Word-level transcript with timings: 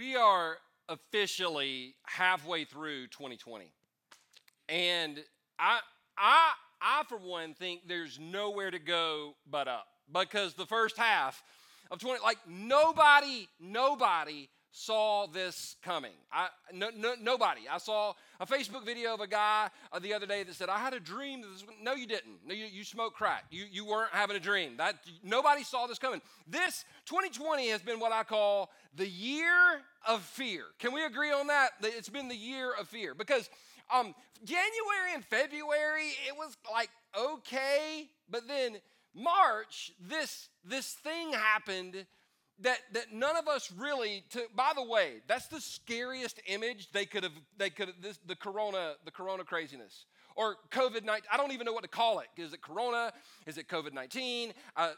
we 0.00 0.16
are 0.16 0.56
officially 0.88 1.94
halfway 2.06 2.64
through 2.64 3.06
2020. 3.08 3.70
And 4.70 5.22
I 5.58 5.80
I 6.16 6.52
I 6.80 7.02
for 7.06 7.18
one 7.18 7.52
think 7.52 7.82
there's 7.86 8.18
nowhere 8.18 8.70
to 8.70 8.78
go 8.78 9.34
but 9.48 9.68
up 9.68 9.86
because 10.10 10.54
the 10.54 10.64
first 10.64 10.96
half 10.96 11.42
of 11.90 11.98
20 11.98 12.22
like 12.22 12.38
nobody 12.48 13.46
nobody 13.60 14.48
saw 14.72 15.26
this 15.26 15.76
coming. 15.82 16.12
I, 16.32 16.48
no, 16.72 16.90
no, 16.96 17.14
nobody. 17.20 17.62
I 17.70 17.78
saw 17.78 18.14
a 18.38 18.46
Facebook 18.46 18.84
video 18.84 19.14
of 19.14 19.20
a 19.20 19.26
guy 19.26 19.68
uh, 19.92 19.98
the 19.98 20.14
other 20.14 20.26
day 20.26 20.42
that 20.44 20.54
said, 20.54 20.68
I 20.68 20.78
had 20.78 20.94
a 20.94 21.00
dream. 21.00 21.42
This, 21.42 21.64
no, 21.82 21.94
you 21.94 22.06
didn't. 22.06 22.38
No, 22.46 22.54
you, 22.54 22.66
you 22.66 22.84
smoked 22.84 23.16
crack. 23.16 23.44
You, 23.50 23.64
you 23.70 23.84
weren't 23.84 24.12
having 24.12 24.36
a 24.36 24.40
dream. 24.40 24.76
That, 24.76 24.96
nobody 25.24 25.64
saw 25.64 25.86
this 25.86 25.98
coming. 25.98 26.20
This 26.46 26.84
2020 27.06 27.68
has 27.68 27.82
been 27.82 27.98
what 27.98 28.12
I 28.12 28.22
call 28.22 28.70
the 28.94 29.08
year 29.08 29.82
of 30.06 30.22
fear. 30.22 30.64
Can 30.78 30.92
we 30.92 31.04
agree 31.04 31.32
on 31.32 31.48
that? 31.48 31.70
It's 31.82 32.08
been 32.08 32.28
the 32.28 32.36
year 32.36 32.72
of 32.78 32.88
fear 32.88 33.14
because 33.14 33.50
um, 33.92 34.14
January 34.44 35.14
and 35.14 35.24
February, 35.24 36.10
it 36.28 36.36
was 36.36 36.56
like 36.72 36.90
okay, 37.18 38.08
but 38.30 38.46
then 38.46 38.76
March, 39.14 39.92
this, 40.00 40.48
this 40.64 40.92
thing 40.92 41.32
happened 41.32 42.06
that, 42.62 42.78
that 42.92 43.12
none 43.12 43.36
of 43.36 43.48
us 43.48 43.72
really 43.76 44.24
took 44.30 44.54
by 44.54 44.72
the 44.74 44.82
way 44.82 45.22
that's 45.26 45.46
the 45.46 45.60
scariest 45.60 46.40
image 46.46 46.90
they 46.92 47.06
could 47.06 47.22
have 47.22 47.32
they 47.58 47.70
could 47.70 47.88
have 47.88 47.96
this 48.02 48.18
the 48.26 48.36
corona 48.36 48.94
the 49.04 49.10
corona 49.10 49.44
craziness. 49.44 50.06
Or 50.36 50.56
covid-19 50.70 51.20
i 51.32 51.36
don't 51.36 51.52
even 51.52 51.64
know 51.64 51.72
what 51.72 51.82
to 51.82 51.88
call 51.88 52.20
it. 52.20 52.28
Is 52.36 52.52
it 52.52 52.62
corona? 52.62 53.12
Is 53.46 53.58
it 53.58 53.68
covid-19 53.68 54.52
uh, 54.76 54.90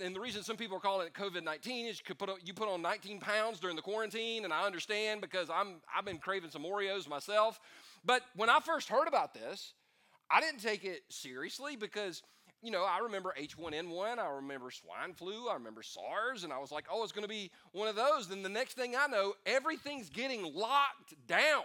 and 0.00 0.14
the 0.14 0.20
reason 0.20 0.42
some 0.42 0.56
people 0.56 0.76
are 0.76 0.80
calling 0.80 1.06
it 1.06 1.14
covid-19 1.14 1.88
is 1.88 2.02
you 2.06 2.14
put 2.14 2.28
on, 2.28 2.36
you 2.44 2.54
put 2.54 2.68
on 2.68 2.82
19 2.82 3.20
pounds 3.20 3.60
during 3.60 3.76
the 3.76 3.82
quarantine 3.82 4.44
and 4.44 4.52
i 4.52 4.66
understand 4.66 5.20
because 5.20 5.48
i'm 5.50 5.76
i've 5.96 6.04
been 6.04 6.18
craving 6.18 6.50
some 6.50 6.64
oreos 6.64 7.08
myself. 7.08 7.60
But 8.04 8.22
when 8.34 8.50
i 8.50 8.60
first 8.60 8.88
heard 8.88 9.08
about 9.08 9.34
this 9.34 9.74
i 10.30 10.40
didn't 10.40 10.60
take 10.60 10.84
it 10.84 11.02
seriously 11.08 11.76
because 11.76 12.22
you 12.66 12.72
know, 12.72 12.84
I 12.84 12.98
remember 12.98 13.32
H1N1, 13.40 14.18
I 14.18 14.28
remember 14.28 14.72
swine 14.72 15.14
flu, 15.14 15.48
I 15.48 15.54
remember 15.54 15.84
SARS, 15.84 16.42
and 16.42 16.52
I 16.52 16.58
was 16.58 16.72
like, 16.72 16.86
oh, 16.90 17.04
it's 17.04 17.12
going 17.12 17.22
to 17.22 17.28
be 17.28 17.52
one 17.70 17.86
of 17.86 17.94
those. 17.94 18.28
Then 18.28 18.42
the 18.42 18.48
next 18.48 18.74
thing 18.74 18.96
I 18.98 19.06
know, 19.06 19.34
everything's 19.46 20.10
getting 20.10 20.52
locked 20.52 21.14
down. 21.28 21.62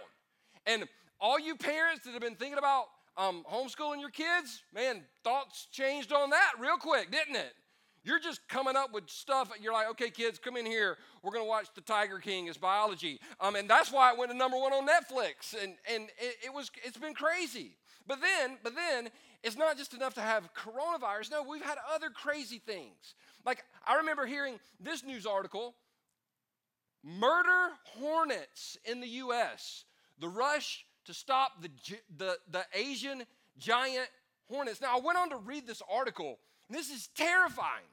And 0.64 0.84
all 1.20 1.40
you 1.40 1.56
parents 1.56 2.04
that 2.04 2.12
have 2.12 2.20
been 2.20 2.36
thinking 2.36 2.56
about 2.56 2.84
um, 3.16 3.44
homeschooling 3.52 3.98
your 3.98 4.10
kids, 4.10 4.62
man, 4.72 5.02
thoughts 5.24 5.66
changed 5.72 6.12
on 6.12 6.30
that 6.30 6.52
real 6.60 6.76
quick, 6.76 7.10
didn't 7.10 7.34
it? 7.34 7.52
You're 8.04 8.20
just 8.20 8.48
coming 8.48 8.76
up 8.76 8.94
with 8.94 9.10
stuff. 9.10 9.50
You're 9.60 9.72
like, 9.72 9.88
okay, 9.90 10.10
kids, 10.10 10.38
come 10.38 10.56
in 10.56 10.66
here. 10.66 10.98
We're 11.24 11.32
going 11.32 11.44
to 11.44 11.48
watch 11.48 11.66
The 11.74 11.80
Tiger 11.80 12.20
King. 12.20 12.46
It's 12.46 12.58
biology. 12.58 13.18
Um, 13.40 13.56
and 13.56 13.68
that's 13.68 13.90
why 13.90 14.12
it 14.12 14.18
went 14.18 14.30
to 14.30 14.36
number 14.36 14.56
one 14.56 14.72
on 14.72 14.86
Netflix. 14.86 15.60
And, 15.60 15.74
and 15.92 16.04
it, 16.16 16.36
it 16.46 16.54
was, 16.54 16.70
it's 16.84 16.96
been 16.96 17.14
crazy. 17.14 17.76
But 18.06 18.20
then, 18.20 18.58
but 18.62 18.74
then 18.74 19.08
it's 19.42 19.56
not 19.56 19.76
just 19.76 19.94
enough 19.94 20.14
to 20.14 20.20
have 20.20 20.48
coronavirus. 20.54 21.30
No, 21.30 21.42
we've 21.42 21.62
had 21.62 21.78
other 21.92 22.10
crazy 22.10 22.58
things. 22.58 23.14
Like, 23.44 23.64
I 23.86 23.96
remember 23.96 24.26
hearing 24.26 24.58
this 24.80 25.04
news 25.04 25.26
article 25.26 25.74
murder 27.04 27.70
hornets 27.84 28.78
in 28.84 29.00
the 29.00 29.08
U.S., 29.08 29.84
the 30.20 30.28
rush 30.28 30.84
to 31.06 31.12
stop 31.12 31.60
the, 31.60 31.68
the, 32.16 32.38
the 32.48 32.64
Asian 32.74 33.24
giant 33.58 34.08
hornets. 34.48 34.80
Now, 34.80 34.96
I 34.96 35.00
went 35.00 35.18
on 35.18 35.30
to 35.30 35.36
read 35.36 35.66
this 35.66 35.82
article, 35.90 36.38
and 36.68 36.78
this 36.78 36.90
is 36.90 37.08
terrifying. 37.16 37.86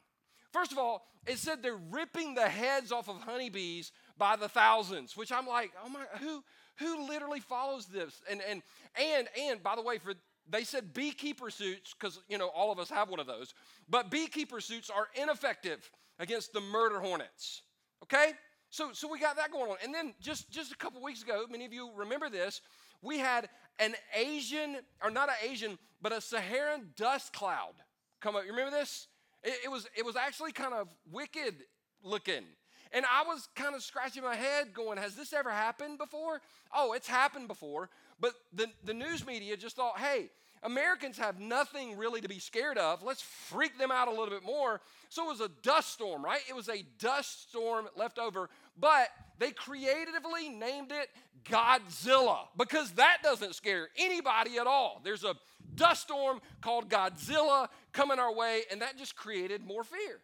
First 0.52 0.72
of 0.72 0.78
all, 0.78 1.06
it 1.28 1.38
said 1.38 1.62
they're 1.62 1.76
ripping 1.76 2.36
the 2.36 2.48
heads 2.48 2.92
off 2.92 3.10
of 3.10 3.18
honeybees 3.22 3.92
by 4.18 4.36
the 4.36 4.50
thousands, 4.50 5.18
which 5.18 5.32
I'm 5.32 5.48
like, 5.48 5.72
oh 5.84 5.90
my, 5.90 6.02
who, 6.20 6.44
who 6.78 7.08
literally 7.08 7.40
follows 7.40 7.86
this? 7.88 8.22
And, 8.30 8.42
and, 8.48 8.62
and, 8.96 9.28
and 9.40 9.62
by 9.62 9.76
the 9.76 9.82
way, 9.82 9.98
for 9.98 10.14
they 10.50 10.64
said 10.64 10.94
beekeeper 10.94 11.50
suits, 11.50 11.94
because 11.94 12.20
you 12.28 12.38
know 12.38 12.48
all 12.48 12.72
of 12.72 12.80
us 12.80 12.90
have 12.90 13.10
one 13.10 13.20
of 13.20 13.28
those, 13.28 13.54
but 13.90 14.10
beekeeper 14.10 14.60
suits 14.62 14.90
are 14.90 15.08
ineffective 15.22 15.90
against 16.20 16.54
the 16.54 16.62
murder 16.62 17.00
hornets. 17.00 17.62
Okay? 18.04 18.34
So 18.70 18.90
so 18.94 19.08
we 19.08 19.20
got 19.20 19.36
that 19.38 19.52
going 19.52 19.72
on. 19.72 19.78
And 19.84 19.94
then 19.94 20.14
just 20.22 20.52
just 20.52 20.72
a 20.72 20.78
couple 20.78 21.02
weeks 21.02 21.24
ago, 21.24 21.46
many 21.50 21.66
of 21.66 21.74
you 21.74 21.92
remember 21.96 22.30
this, 22.30 22.62
we 23.02 23.18
had 23.20 23.50
an 23.80 23.96
Asian, 24.14 24.78
or 25.04 25.10
not 25.10 25.30
an 25.30 25.36
Asian, 25.50 25.78
but 26.02 26.12
a 26.12 26.22
Saharan 26.22 26.90
dust 26.96 27.34
cloud 27.34 27.74
come 28.20 28.36
up. 28.36 28.44
You 28.46 28.52
remember 28.52 28.72
this? 28.72 29.08
It, 29.44 29.54
it 29.66 29.70
was 29.70 29.88
it 29.98 30.06
was 30.06 30.16
actually 30.16 30.52
kind 30.52 30.74
of 30.74 30.88
wicked 31.12 31.56
looking. 32.04 32.44
And 32.92 33.06
I 33.06 33.24
was 33.28 33.48
kind 33.56 33.76
of 33.76 33.84
scratching 33.84 34.24
my 34.24 34.36
head 34.36 34.74
going, 34.74 34.98
has 34.98 35.16
this 35.16 35.32
ever 35.32 35.52
happened 35.52 36.00
before? 36.00 36.42
Oh, 36.74 36.94
it's 36.94 37.08
happened 37.08 37.48
before. 37.48 37.90
But 38.20 38.34
the, 38.54 38.68
the 38.84 38.94
news 38.94 39.26
media 39.26 39.56
just 39.58 39.76
thought, 39.76 40.00
hey, 40.00 40.30
Americans 40.62 41.18
have 41.18 41.40
nothing 41.40 41.98
really 41.98 42.20
to 42.22 42.28
be 42.28 42.40
scared 42.40 42.78
of. 42.78 43.02
Let's 43.02 43.22
freak 43.22 43.78
them 43.78 43.92
out 43.92 44.08
a 44.08 44.12
little 44.12 44.30
bit 44.30 44.44
more. 44.44 44.82
So 45.08 45.26
it 45.26 45.30
was 45.30 45.42
a 45.42 45.50
dust 45.64 45.94
storm, 45.94 46.24
right? 46.24 46.42
It 46.50 46.56
was 46.56 46.68
a 46.68 46.84
dust 47.00 47.50
storm 47.50 47.88
left 47.96 48.20
over, 48.20 48.50
but 48.78 49.08
they 49.38 49.52
creatively 49.52 50.50
named 50.50 50.92
it 50.92 51.10
Godzilla 51.46 52.48
because 52.58 52.92
that 52.92 53.20
doesn't 53.24 53.56
scare 53.56 53.88
anybody 53.98 54.58
at 54.58 54.68
all. 54.68 55.00
There's 55.04 55.24
a 55.24 55.36
dust 55.76 56.02
storm 56.02 56.42
called 56.62 56.90
Godzilla 56.90 57.70
coming 57.94 58.20
our 58.20 58.34
way, 58.34 58.64
and 58.70 58.82
that 58.82 58.98
just 58.98 59.16
created 59.16 59.66
more 59.66 59.84
fear. 59.84 60.20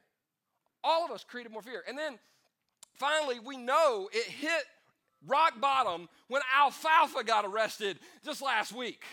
All 0.84 1.06
of 1.06 1.12
us 1.12 1.24
created 1.24 1.52
more 1.54 1.62
fear. 1.62 1.84
And 1.88 1.98
then 1.98 2.20
finally, 2.94 3.40
we 3.40 3.56
know 3.56 4.10
it 4.12 4.26
hit 4.26 4.66
rock 5.28 5.60
bottom 5.60 6.10
when 6.28 6.42
Alfalfa 6.58 7.24
got 7.24 7.46
arrested 7.46 8.00
just 8.24 8.42
last 8.42 8.74
week 8.74 9.04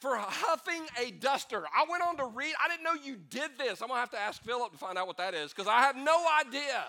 for 0.00 0.16
huffing 0.16 0.86
a 1.02 1.10
duster. 1.10 1.64
I 1.74 1.84
went 1.90 2.02
on 2.02 2.16
to 2.18 2.26
read, 2.26 2.54
I 2.62 2.68
didn't 2.68 2.84
know 2.84 2.94
you 2.94 3.16
did 3.16 3.52
this. 3.58 3.80
I'm 3.80 3.88
gonna 3.88 4.00
have 4.00 4.10
to 4.10 4.18
ask 4.18 4.42
Philip 4.42 4.72
to 4.72 4.78
find 4.78 4.98
out 4.98 5.06
what 5.06 5.16
that 5.16 5.34
is 5.34 5.52
because 5.52 5.68
I 5.68 5.80
have 5.82 5.96
no 5.96 6.24
idea. 6.40 6.84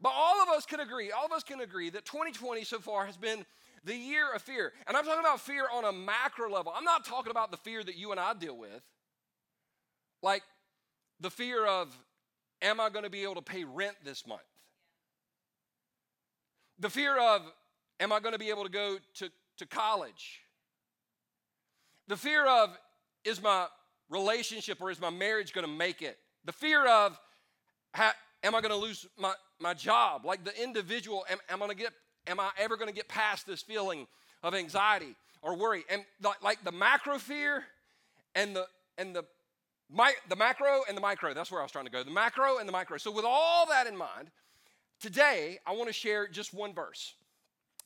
But 0.00 0.12
all 0.14 0.42
of 0.42 0.48
us 0.48 0.66
can 0.66 0.80
agree, 0.80 1.10
all 1.10 1.26
of 1.26 1.32
us 1.32 1.42
can 1.42 1.60
agree 1.60 1.90
that 1.90 2.04
2020 2.04 2.64
so 2.64 2.78
far 2.78 3.06
has 3.06 3.16
been 3.16 3.44
the 3.84 3.94
year 3.94 4.32
of 4.32 4.42
fear. 4.42 4.72
And 4.86 4.96
I'm 4.96 5.04
talking 5.04 5.20
about 5.20 5.40
fear 5.40 5.64
on 5.72 5.84
a 5.84 5.92
macro 5.92 6.50
level. 6.50 6.72
I'm 6.74 6.84
not 6.84 7.04
talking 7.04 7.30
about 7.30 7.50
the 7.50 7.56
fear 7.56 7.82
that 7.82 7.96
you 7.96 8.10
and 8.12 8.20
I 8.20 8.34
deal 8.34 8.56
with. 8.56 8.82
Like 10.22 10.42
the 11.20 11.30
fear 11.30 11.66
of, 11.66 11.96
am 12.60 12.80
I 12.80 12.90
gonna 12.90 13.10
be 13.10 13.22
able 13.22 13.36
to 13.36 13.42
pay 13.42 13.64
rent 13.64 13.96
this 14.04 14.26
month? 14.26 14.42
The 16.82 16.90
fear 16.90 17.16
of, 17.16 17.42
am 18.00 18.12
I 18.12 18.18
going 18.18 18.32
to 18.32 18.40
be 18.40 18.50
able 18.50 18.64
to 18.64 18.68
go 18.68 18.96
to, 19.14 19.30
to 19.58 19.66
college? 19.66 20.40
The 22.08 22.16
fear 22.16 22.44
of, 22.44 22.76
is 23.24 23.40
my 23.40 23.66
relationship 24.10 24.78
or 24.80 24.90
is 24.90 25.00
my 25.00 25.08
marriage 25.08 25.52
going 25.52 25.64
to 25.64 25.72
make 25.72 26.02
it? 26.02 26.18
The 26.44 26.50
fear 26.50 26.84
of, 26.84 27.16
ha, 27.94 28.12
am 28.42 28.56
I 28.56 28.60
going 28.60 28.72
to 28.72 28.76
lose 28.76 29.06
my, 29.16 29.32
my 29.60 29.74
job? 29.74 30.26
Like 30.26 30.42
the 30.42 30.60
individual, 30.60 31.24
am, 31.30 31.38
am, 31.48 31.62
I 31.62 31.66
gonna 31.66 31.76
get, 31.76 31.92
am 32.26 32.40
I 32.40 32.50
ever 32.58 32.76
going 32.76 32.88
to 32.88 32.94
get 32.94 33.06
past 33.06 33.46
this 33.46 33.62
feeling 33.62 34.08
of 34.42 34.52
anxiety 34.52 35.14
or 35.40 35.56
worry? 35.56 35.84
And 35.88 36.02
the, 36.20 36.32
like 36.42 36.64
the 36.64 36.72
macro 36.72 37.18
fear 37.18 37.62
and 38.34 38.56
the, 38.56 38.66
and 38.98 39.14
the, 39.14 39.24
my, 39.88 40.14
the 40.28 40.34
macro 40.34 40.80
and 40.88 40.96
the 40.96 41.00
micro, 41.00 41.32
that's 41.32 41.52
where 41.52 41.60
I 41.60 41.62
was 41.62 41.70
trying 41.70 41.84
to 41.84 41.92
go. 41.92 42.02
The 42.02 42.10
macro 42.10 42.58
and 42.58 42.66
the 42.66 42.72
micro. 42.72 42.96
So, 42.98 43.12
with 43.12 43.24
all 43.24 43.66
that 43.66 43.86
in 43.86 43.96
mind, 43.96 44.32
Today, 45.02 45.58
I 45.66 45.72
want 45.72 45.88
to 45.88 45.92
share 45.92 46.28
just 46.28 46.54
one 46.54 46.72
verse. 46.72 47.14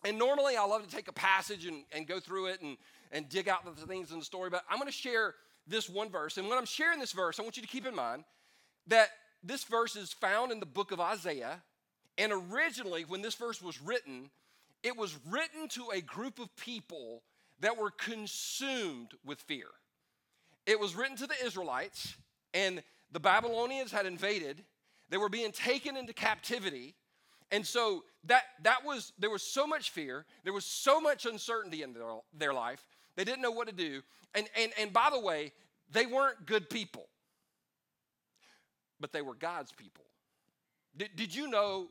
And 0.04 0.18
normally, 0.18 0.54
I 0.54 0.66
love 0.66 0.86
to 0.86 0.94
take 0.94 1.08
a 1.08 1.14
passage 1.14 1.64
and, 1.64 1.84
and 1.90 2.06
go 2.06 2.20
through 2.20 2.48
it 2.48 2.60
and, 2.60 2.76
and 3.10 3.26
dig 3.30 3.48
out 3.48 3.64
the 3.64 3.86
things 3.86 4.12
in 4.12 4.18
the 4.18 4.24
story, 4.24 4.50
but 4.50 4.62
I'm 4.68 4.78
going 4.78 4.86
to 4.86 4.92
share 4.92 5.34
this 5.66 5.88
one 5.88 6.10
verse. 6.10 6.36
And 6.36 6.46
when 6.46 6.58
I'm 6.58 6.66
sharing 6.66 7.00
this 7.00 7.12
verse, 7.12 7.40
I 7.40 7.42
want 7.42 7.56
you 7.56 7.62
to 7.62 7.68
keep 7.68 7.86
in 7.86 7.94
mind 7.94 8.24
that 8.88 9.08
this 9.42 9.64
verse 9.64 9.96
is 9.96 10.12
found 10.12 10.52
in 10.52 10.60
the 10.60 10.66
book 10.66 10.92
of 10.92 11.00
Isaiah. 11.00 11.62
And 12.18 12.32
originally, 12.32 13.06
when 13.06 13.22
this 13.22 13.34
verse 13.34 13.62
was 13.62 13.80
written, 13.80 14.28
it 14.82 14.94
was 14.94 15.16
written 15.26 15.68
to 15.68 15.86
a 15.94 16.02
group 16.02 16.38
of 16.38 16.54
people 16.56 17.22
that 17.60 17.78
were 17.78 17.90
consumed 17.90 19.12
with 19.24 19.40
fear. 19.40 19.68
It 20.66 20.78
was 20.78 20.94
written 20.94 21.16
to 21.16 21.26
the 21.26 21.46
Israelites, 21.46 22.14
and 22.52 22.82
the 23.10 23.20
Babylonians 23.20 23.90
had 23.90 24.04
invaded. 24.04 24.62
They 25.08 25.16
were 25.16 25.30
being 25.30 25.52
taken 25.52 25.96
into 25.96 26.12
captivity. 26.12 26.94
And 27.50 27.66
so 27.66 28.04
that, 28.24 28.42
that 28.62 28.84
was, 28.84 29.12
there 29.18 29.30
was 29.30 29.42
so 29.42 29.66
much 29.66 29.90
fear, 29.90 30.24
there 30.44 30.52
was 30.52 30.64
so 30.64 31.00
much 31.00 31.26
uncertainty 31.26 31.82
in 31.82 31.92
their, 31.92 32.02
their 32.36 32.52
life, 32.52 32.86
they 33.14 33.24
didn't 33.24 33.42
know 33.42 33.50
what 33.50 33.68
to 33.68 33.74
do. 33.74 34.02
And, 34.34 34.48
and, 34.60 34.72
and 34.78 34.92
by 34.92 35.08
the 35.10 35.20
way, 35.20 35.52
they 35.90 36.06
weren't 36.06 36.44
good 36.46 36.68
people, 36.68 37.08
but 39.00 39.12
they 39.12 39.22
were 39.22 39.34
God's 39.34 39.72
people. 39.72 40.04
Did, 40.96 41.10
did 41.14 41.34
you 41.34 41.48
know 41.48 41.88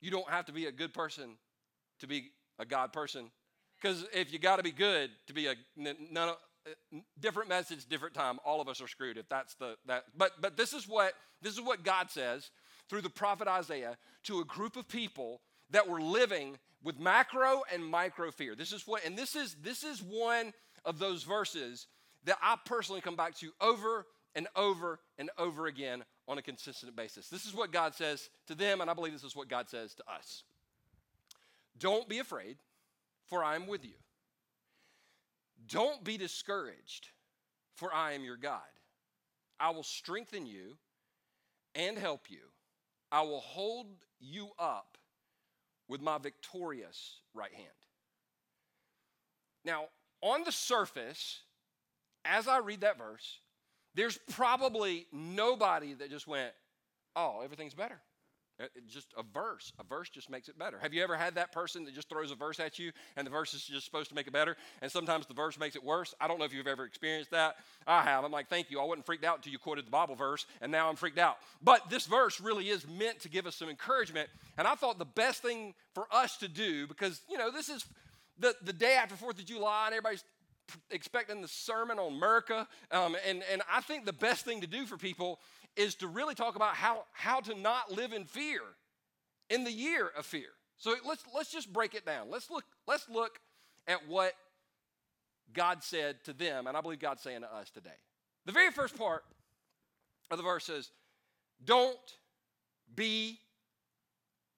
you 0.00 0.10
don't 0.10 0.28
have 0.28 0.46
to 0.46 0.52
be 0.52 0.66
a 0.66 0.72
good 0.72 0.94
person 0.94 1.36
to 2.00 2.06
be 2.06 2.30
a 2.58 2.64
God 2.64 2.92
person? 2.92 3.30
Because 3.80 4.06
if 4.12 4.32
you 4.32 4.38
got 4.38 4.56
to 4.56 4.62
be 4.62 4.72
good 4.72 5.10
to 5.26 5.34
be 5.34 5.46
a 5.46 5.54
none, 5.76 6.30
uh, 6.30 6.98
different 7.20 7.48
message, 7.48 7.86
different 7.86 8.14
time. 8.14 8.38
All 8.44 8.60
of 8.60 8.68
us 8.68 8.80
are 8.80 8.88
screwed 8.88 9.18
if 9.18 9.28
that's 9.28 9.54
the 9.54 9.76
that. 9.86 10.04
But 10.16 10.40
but 10.40 10.56
this 10.56 10.72
is 10.72 10.88
what 10.88 11.12
this 11.42 11.52
is 11.54 11.60
what 11.60 11.84
God 11.84 12.10
says 12.10 12.50
through 12.88 13.02
the 13.02 13.10
prophet 13.10 13.48
Isaiah 13.48 13.96
to 14.24 14.40
a 14.40 14.44
group 14.44 14.76
of 14.76 14.88
people 14.88 15.40
that 15.70 15.88
were 15.88 16.00
living 16.00 16.58
with 16.82 16.98
macro 16.98 17.62
and 17.72 17.84
micro 17.84 18.30
fear. 18.30 18.54
This 18.54 18.72
is 18.72 18.86
what, 18.86 19.04
and 19.04 19.16
this 19.16 19.36
is 19.36 19.56
this 19.62 19.82
is 19.84 20.02
one 20.02 20.52
of 20.84 20.98
those 20.98 21.22
verses 21.22 21.86
that 22.24 22.38
I 22.42 22.56
personally 22.64 23.00
come 23.00 23.16
back 23.16 23.34
to 23.36 23.50
over 23.60 24.06
and 24.34 24.46
over 24.56 25.00
and 25.18 25.30
over 25.38 25.66
again 25.66 26.04
on 26.26 26.38
a 26.38 26.42
consistent 26.42 26.94
basis. 26.94 27.28
This 27.28 27.46
is 27.46 27.54
what 27.54 27.72
God 27.72 27.94
says 27.94 28.28
to 28.46 28.54
them, 28.54 28.80
and 28.80 28.90
I 28.90 28.94
believe 28.94 29.12
this 29.12 29.24
is 29.24 29.36
what 29.36 29.48
God 29.48 29.68
says 29.68 29.94
to 29.94 30.02
us. 30.12 30.44
Don't 31.78 32.08
be 32.08 32.18
afraid, 32.18 32.56
for 33.26 33.42
I 33.42 33.54
am 33.54 33.66
with 33.66 33.84
you. 33.84 33.94
Don't 35.66 36.02
be 36.04 36.16
discouraged, 36.16 37.08
for 37.74 37.92
I 37.92 38.12
am 38.12 38.24
your 38.24 38.36
God. 38.36 38.60
I 39.60 39.70
will 39.70 39.82
strengthen 39.82 40.46
you 40.46 40.76
and 41.74 41.98
help 41.98 42.30
you. 42.30 42.38
I 43.10 43.22
will 43.22 43.40
hold 43.40 43.86
you 44.20 44.50
up 44.58 44.98
with 45.88 46.00
my 46.00 46.18
victorious 46.18 47.20
right 47.34 47.52
hand. 47.52 47.68
Now, 49.64 49.86
on 50.20 50.44
the 50.44 50.52
surface, 50.52 51.40
as 52.24 52.48
I 52.48 52.58
read 52.58 52.82
that 52.82 52.98
verse, 52.98 53.40
there's 53.94 54.18
probably 54.30 55.06
nobody 55.12 55.94
that 55.94 56.10
just 56.10 56.26
went, 56.26 56.52
oh, 57.16 57.40
everything's 57.42 57.74
better. 57.74 58.00
It 58.60 58.70
just 58.88 59.14
a 59.16 59.22
verse. 59.22 59.72
A 59.78 59.84
verse 59.84 60.08
just 60.08 60.28
makes 60.28 60.48
it 60.48 60.58
better. 60.58 60.78
Have 60.80 60.92
you 60.92 61.02
ever 61.02 61.16
had 61.16 61.36
that 61.36 61.52
person 61.52 61.84
that 61.84 61.94
just 61.94 62.08
throws 62.08 62.32
a 62.32 62.34
verse 62.34 62.58
at 62.58 62.78
you 62.78 62.90
and 63.16 63.24
the 63.24 63.30
verse 63.30 63.54
is 63.54 63.62
just 63.62 63.84
supposed 63.84 64.08
to 64.08 64.16
make 64.16 64.26
it 64.26 64.32
better? 64.32 64.56
And 64.82 64.90
sometimes 64.90 65.26
the 65.26 65.34
verse 65.34 65.58
makes 65.58 65.76
it 65.76 65.84
worse. 65.84 66.12
I 66.20 66.26
don't 66.26 66.38
know 66.38 66.44
if 66.44 66.52
you've 66.52 66.66
ever 66.66 66.84
experienced 66.84 67.30
that. 67.30 67.56
I 67.86 68.02
have. 68.02 68.24
I'm 68.24 68.32
like, 68.32 68.48
thank 68.48 68.70
you. 68.70 68.80
I 68.80 68.84
wasn't 68.84 69.06
freaked 69.06 69.24
out 69.24 69.36
until 69.36 69.52
you 69.52 69.58
quoted 69.58 69.86
the 69.86 69.90
Bible 69.90 70.16
verse, 70.16 70.44
and 70.60 70.72
now 70.72 70.88
I'm 70.88 70.96
freaked 70.96 71.18
out. 71.18 71.36
But 71.62 71.88
this 71.88 72.06
verse 72.06 72.40
really 72.40 72.68
is 72.68 72.86
meant 72.88 73.20
to 73.20 73.28
give 73.28 73.46
us 73.46 73.54
some 73.54 73.68
encouragement. 73.68 74.28
And 74.56 74.66
I 74.66 74.74
thought 74.74 74.98
the 74.98 75.04
best 75.04 75.40
thing 75.40 75.74
for 75.94 76.06
us 76.10 76.36
to 76.38 76.48
do, 76.48 76.88
because, 76.88 77.20
you 77.30 77.38
know, 77.38 77.52
this 77.52 77.68
is 77.68 77.84
the, 78.40 78.54
the 78.62 78.72
day 78.72 78.94
after 78.94 79.14
4th 79.14 79.38
of 79.38 79.44
July, 79.44 79.86
and 79.86 79.94
everybody's 79.94 80.24
expecting 80.90 81.40
the 81.40 81.48
sermon 81.48 81.98
on 81.98 82.12
America. 82.12 82.66
Um, 82.90 83.16
and, 83.26 83.42
and 83.52 83.62
I 83.72 83.80
think 83.80 84.04
the 84.04 84.12
best 84.12 84.44
thing 84.44 84.60
to 84.60 84.66
do 84.66 84.84
for 84.86 84.96
people 84.96 85.38
is 85.78 85.94
to 85.96 86.08
really 86.08 86.34
talk 86.34 86.56
about 86.56 86.74
how, 86.74 87.04
how 87.12 87.40
to 87.40 87.54
not 87.54 87.92
live 87.92 88.12
in 88.12 88.24
fear 88.24 88.60
in 89.48 89.64
the 89.64 89.72
year 89.72 90.10
of 90.18 90.26
fear. 90.26 90.48
So 90.76 90.94
let's, 91.06 91.22
let's 91.34 91.50
just 91.50 91.72
break 91.72 91.94
it 91.94 92.04
down. 92.04 92.30
Let's 92.30 92.50
look, 92.50 92.64
let's 92.86 93.08
look 93.08 93.40
at 93.86 94.06
what 94.08 94.32
God 95.52 95.82
said 95.82 96.22
to 96.24 96.32
them, 96.32 96.66
and 96.66 96.76
I 96.76 96.80
believe 96.80 96.98
God's 96.98 97.22
saying 97.22 97.40
to 97.40 97.54
us 97.54 97.70
today. 97.70 97.96
The 98.44 98.52
very 98.52 98.70
first 98.70 98.96
part 98.96 99.24
of 100.30 100.36
the 100.36 100.44
verse 100.44 100.64
says, 100.64 100.90
Don't 101.64 101.96
be 102.94 103.38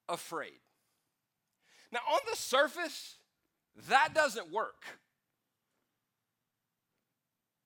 afraid. 0.09 0.59
Now, 1.93 2.01
on 2.11 2.21
the 2.29 2.37
surface, 2.37 3.17
that 3.89 4.11
doesn't 4.15 4.51
work. 4.51 4.85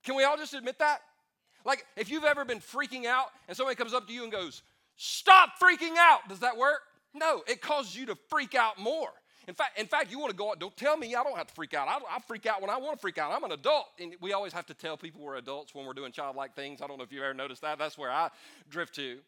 Can 0.04 0.16
we 0.16 0.24
all 0.24 0.36
just 0.36 0.54
admit 0.54 0.78
that? 0.80 1.00
Like, 1.64 1.86
if 1.96 2.10
you've 2.10 2.24
ever 2.24 2.44
been 2.44 2.60
freaking 2.60 3.06
out 3.06 3.28
and 3.48 3.56
somebody 3.56 3.76
comes 3.76 3.94
up 3.94 4.06
to 4.06 4.12
you 4.12 4.22
and 4.22 4.32
goes, 4.32 4.62
Stop 4.96 5.50
freaking 5.60 5.96
out, 5.98 6.28
does 6.28 6.40
that 6.40 6.56
work? 6.56 6.80
No, 7.14 7.42
it 7.48 7.60
causes 7.60 7.96
you 7.96 8.06
to 8.06 8.16
freak 8.28 8.54
out 8.54 8.78
more. 8.78 9.10
In 9.46 9.54
fact, 9.54 9.78
in 9.78 9.86
fact, 9.86 10.10
you 10.10 10.18
want 10.18 10.30
to 10.30 10.36
go 10.36 10.50
out. 10.50 10.58
Don't 10.58 10.76
tell 10.76 10.96
me 10.96 11.14
I 11.14 11.22
don't 11.22 11.36
have 11.36 11.48
to 11.48 11.54
freak 11.54 11.74
out. 11.74 11.86
I, 11.86 11.98
I, 12.16 12.18
freak 12.20 12.46
out 12.46 12.60
when 12.62 12.70
I 12.70 12.78
want 12.78 12.96
to 12.96 13.00
freak 13.00 13.18
out. 13.18 13.30
I'm 13.30 13.44
an 13.44 13.52
adult, 13.52 13.86
and 14.00 14.14
we 14.20 14.32
always 14.32 14.52
have 14.52 14.66
to 14.66 14.74
tell 14.74 14.96
people 14.96 15.20
we're 15.20 15.36
adults 15.36 15.74
when 15.74 15.84
we're 15.84 15.92
doing 15.92 16.12
childlike 16.12 16.54
things. 16.56 16.80
I 16.80 16.86
don't 16.86 16.96
know 16.96 17.04
if 17.04 17.12
you've 17.12 17.22
ever 17.22 17.34
noticed 17.34 17.60
that. 17.62 17.78
That's 17.78 17.98
where 17.98 18.10
I 18.10 18.30
drift 18.70 18.94
to. 18.94 19.18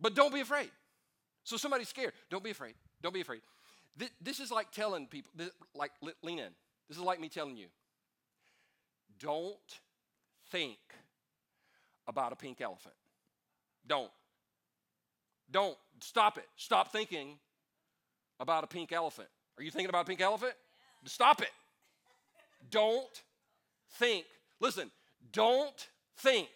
But 0.00 0.16
don't 0.16 0.34
be 0.34 0.40
afraid. 0.40 0.70
So 1.44 1.56
somebody's 1.56 1.88
scared. 1.88 2.12
Don't 2.30 2.42
be 2.42 2.50
afraid. 2.50 2.74
Don't 3.00 3.14
be 3.14 3.20
afraid. 3.20 3.42
This, 3.96 4.10
this 4.20 4.40
is 4.40 4.50
like 4.50 4.72
telling 4.72 5.06
people. 5.06 5.30
This, 5.36 5.50
like 5.74 5.92
lean 6.22 6.40
in. 6.40 6.50
This 6.88 6.98
is 6.98 7.04
like 7.04 7.20
me 7.20 7.28
telling 7.28 7.56
you. 7.56 7.66
Don't 9.20 9.56
think 10.50 10.78
about 12.06 12.32
a 12.32 12.36
pink 12.36 12.60
elephant. 12.60 12.94
Don't. 13.86 14.10
Don't. 15.50 15.76
Stop 16.00 16.38
it. 16.38 16.48
Stop 16.56 16.92
thinking 16.92 17.38
about 18.40 18.64
a 18.64 18.66
pink 18.66 18.92
elephant. 18.92 19.28
Are 19.58 19.62
you 19.62 19.70
thinking 19.70 19.88
about 19.88 20.02
a 20.02 20.08
pink 20.08 20.20
elephant? 20.20 20.54
Yeah. 21.02 21.08
Stop 21.08 21.42
it. 21.42 21.50
don't 22.70 23.22
think. 23.92 24.24
Listen, 24.60 24.90
don't 25.32 25.88
think 26.18 26.48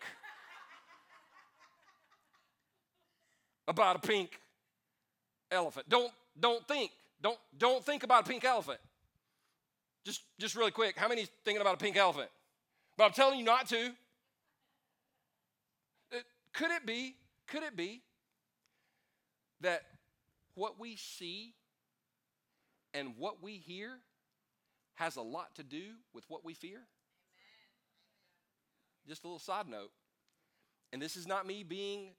about 3.68 3.96
a 3.96 3.98
pink 4.00 4.40
elephant. 5.50 5.88
Don't 5.88 6.12
don't 6.38 6.66
think. 6.66 6.90
Don't 7.22 7.38
don't 7.58 7.84
think 7.84 8.02
about 8.02 8.26
a 8.26 8.28
pink 8.28 8.44
elephant. 8.44 8.78
Just 10.04 10.22
just 10.38 10.54
really 10.54 10.70
quick, 10.70 10.96
how 10.96 11.08
many 11.08 11.26
thinking 11.44 11.60
about 11.60 11.74
a 11.74 11.78
pink 11.78 11.96
elephant? 11.96 12.30
But 12.96 13.04
I'm 13.04 13.12
telling 13.12 13.38
you 13.38 13.44
not 13.44 13.68
to. 13.68 13.92
Could 16.56 16.70
it 16.70 16.86
be, 16.86 17.16
could 17.46 17.62
it 17.62 17.76
be 17.76 18.00
that 19.60 19.82
what 20.54 20.80
we 20.80 20.96
see 20.96 21.52
and 22.94 23.12
what 23.18 23.42
we 23.42 23.58
hear 23.58 23.98
has 24.94 25.16
a 25.16 25.22
lot 25.22 25.54
to 25.56 25.62
do 25.62 25.82
with 26.14 26.24
what 26.28 26.46
we 26.46 26.54
fear? 26.54 26.78
Amen. 26.78 26.86
Just 29.06 29.24
a 29.24 29.26
little 29.26 29.38
side 29.38 29.68
note. 29.68 29.90
And 30.94 31.02
this 31.02 31.14
is 31.14 31.26
not 31.26 31.46
me 31.46 31.62
being 31.62 32.14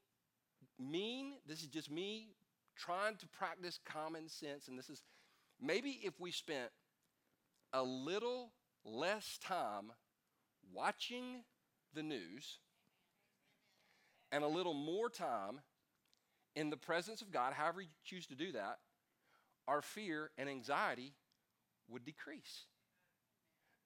mean, 0.80 1.34
this 1.48 1.64
is 1.64 1.68
just 1.68 1.90
me 1.90 2.28
trying 2.76 3.16
to 3.16 3.28
practice 3.30 3.80
common 3.84 4.30
sense. 4.30 4.68
And 4.68 4.78
this 4.78 4.92
is 4.92 5.02
maybe 5.60 6.00
if 6.04 6.20
we 6.20 6.30
spent 6.32 6.70
a 7.74 7.82
little 7.82 8.52
less 8.86 9.40
time 9.40 9.92
watching 10.72 11.44
the 11.96 12.04
news 12.04 12.60
and 14.32 14.44
a 14.44 14.48
little 14.48 14.74
more 14.74 15.10
time 15.10 15.60
in 16.56 16.70
the 16.70 16.78
presence 16.78 17.22
of 17.22 17.32
God, 17.32 17.54
however 17.54 17.82
you 17.82 17.88
choose 18.04 18.26
to 18.28 18.36
do 18.36 18.52
that, 18.54 18.80
our 19.68 19.82
fear 19.82 20.32
and 20.38 20.50
anxiety 20.50 21.14
would 21.90 22.04
decrease. 22.04 22.64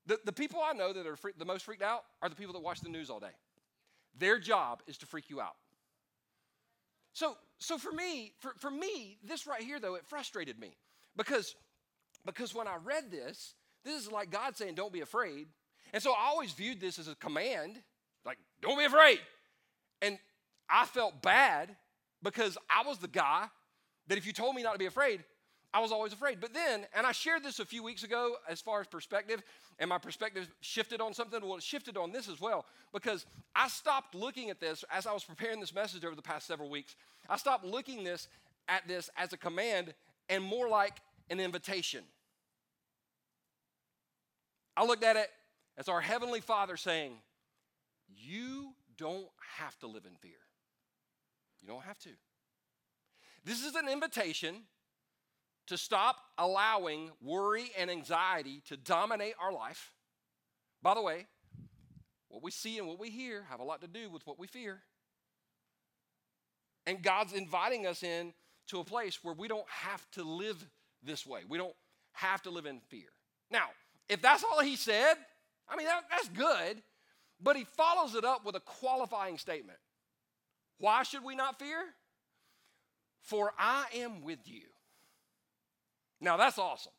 The, 0.06 0.20
the 0.26 0.32
people 0.32 0.60
I 0.64 0.74
know 0.74 0.94
that 0.94 1.06
are 1.06 1.18
the 1.38 1.46
most 1.46 1.66
freaked 1.66 1.84
out 1.84 2.04
are 2.22 2.30
the 2.30 2.36
people 2.36 2.54
that 2.54 2.62
watch 2.62 2.82
the 2.82 2.90
news 2.90 3.10
all 3.10 3.20
day. 3.20 3.36
Their 4.18 4.40
job 4.40 4.82
is 4.88 4.98
to 5.00 5.06
freak 5.06 5.30
you 5.30 5.40
out. 5.40 5.56
So, 7.14 7.36
so 7.60 7.78
for 7.78 7.92
me, 7.92 8.34
for, 8.40 8.54
for 8.58 8.72
me, 8.72 9.18
this 9.24 9.46
right 9.46 9.62
here 9.62 9.80
though, 9.80 9.96
it 9.96 10.06
frustrated 10.06 10.60
me 10.60 10.76
because, 11.16 11.56
because 12.26 12.56
when 12.56 12.68
I 12.68 12.78
read 12.84 13.12
this, 13.12 13.54
this 13.84 14.02
is 14.02 14.12
like 14.12 14.32
God 14.32 14.56
saying, 14.56 14.76
"Don't 14.76 14.94
be 14.94 15.02
afraid," 15.02 15.48
and 15.94 16.02
so 16.02 16.12
I 16.12 16.28
always 16.28 16.52
viewed 16.54 16.80
this 16.80 17.00
as 17.00 17.08
a 17.08 17.16
command, 17.16 17.82
like 18.26 18.38
"Don't 18.62 18.78
be 18.78 18.86
afraid," 18.86 19.20
and 20.02 20.18
I 20.72 20.86
felt 20.86 21.22
bad 21.22 21.76
because 22.24 22.58
I 22.70 22.88
was 22.88 22.98
the 22.98 23.08
guy 23.08 23.48
that 24.08 24.18
if 24.18 24.26
you 24.26 24.34
told 24.34 24.56
me 24.56 24.64
not 24.64 24.74
to 24.74 24.80
be 24.80 24.86
afraid, 24.86 25.24
I 25.74 25.80
was 25.80 25.92
always 25.92 26.14
afraid. 26.14 26.40
But 26.42 26.54
then, 26.54 26.86
and 26.94 27.06
I 27.06 27.12
shared 27.12 27.44
this 27.44 27.60
a 27.60 27.66
few 27.66 27.84
weeks 27.84 28.04
ago 28.04 28.36
as 28.50 28.60
far 28.62 28.82
as 28.82 28.88
perspective, 28.88 29.42
and 29.80 29.90
my 29.90 29.98
perspective 29.98 30.50
shifted 30.62 31.02
on 31.02 31.14
something. 31.14 31.42
Well, 31.42 31.58
it 31.58 31.64
shifted 31.64 31.98
on 31.98 32.12
this 32.12 32.28
as 32.28 32.42
well 32.42 32.66
because 32.94 33.26
I 33.56 33.68
stopped 33.68 34.14
looking 34.16 34.50
at 34.50 34.60
this 34.60 34.84
as 34.92 35.08
I 35.08 35.14
was 35.14 35.24
preparing 35.24 35.60
this 35.60 35.74
message 35.74 36.04
over 36.04 36.16
the 36.16 36.22
past 36.22 36.48
several 36.48 36.70
weeks. 36.70 36.96
I 37.30 37.38
stopped 37.38 37.66
looking 37.66 38.04
this 38.04 38.28
at 38.68 38.88
this 38.88 39.10
as 39.18 39.34
a 39.34 39.38
command 39.38 39.94
and 40.30 40.44
more 40.44 40.68
like 40.68 40.98
an 41.30 41.40
invitation. 41.40 42.04
I 44.76 44.86
looked 44.86 45.04
at 45.04 45.16
it 45.16 45.30
as 45.78 45.88
our 45.88 46.02
Heavenly 46.02 46.42
Father 46.42 46.76
saying, 46.78 47.14
You 48.16 48.74
don't 48.98 49.28
have 49.58 49.78
to 49.80 49.88
live 49.88 50.06
in 50.06 50.16
fear. 50.16 50.32
You 51.62 51.68
don't 51.68 51.84
have 51.84 52.00
to. 52.00 52.10
This 53.44 53.64
is 53.64 53.76
an 53.76 53.88
invitation 53.88 54.64
to 55.68 55.78
stop 55.78 56.18
allowing 56.38 57.12
worry 57.22 57.72
and 57.78 57.90
anxiety 57.90 58.62
to 58.68 58.78
dominate 58.78 59.36
our 59.42 59.54
life. 59.54 59.94
By 60.82 60.94
the 60.94 61.02
way, 61.02 61.28
what 62.30 62.44
we 62.44 62.52
see 62.52 62.78
and 62.78 62.88
what 62.88 63.00
we 63.00 63.10
hear 63.10 63.44
have 63.50 63.60
a 63.60 63.64
lot 63.64 63.82
to 63.82 63.88
do 63.88 64.10
with 64.10 64.26
what 64.26 64.40
we 64.40 64.48
fear. 64.48 64.82
And 66.88 67.02
God's 67.04 67.34
inviting 67.34 67.86
us 67.86 68.04
in 68.04 68.34
to 68.68 68.80
a 68.80 68.84
place 68.84 69.20
where 69.24 69.36
we 69.36 69.48
don't 69.48 69.70
have 69.70 70.10
to 70.12 70.24
live 70.24 70.66
this 71.04 71.26
way. 71.26 71.42
We 71.48 71.58
don't 71.58 71.76
have 72.14 72.42
to 72.44 72.50
live 72.50 72.66
in 72.66 72.80
fear. 72.90 73.10
Now, 73.50 73.66
if 74.10 74.22
that's 74.22 74.44
all 74.44 74.62
he 74.62 74.76
said, 74.76 75.16
I 75.70 75.76
mean, 75.76 75.88
that, 75.88 76.04
that's 76.10 76.30
good, 76.30 76.82
but 77.42 77.56
he 77.56 77.64
follows 77.64 78.16
it 78.16 78.26
up 78.26 78.46
with 78.46 78.56
a 78.56 78.60
qualifying 78.62 79.38
statement. 79.38 79.78
Why 80.82 81.04
should 81.04 81.24
we 81.24 81.36
not 81.36 81.58
fear? 81.58 81.78
For 83.22 83.54
I 83.58 83.86
am 83.96 84.24
with 84.24 84.40
you. 84.46 84.64
Now 86.20 86.38
that's 86.38 86.58
awesome. 86.58 86.92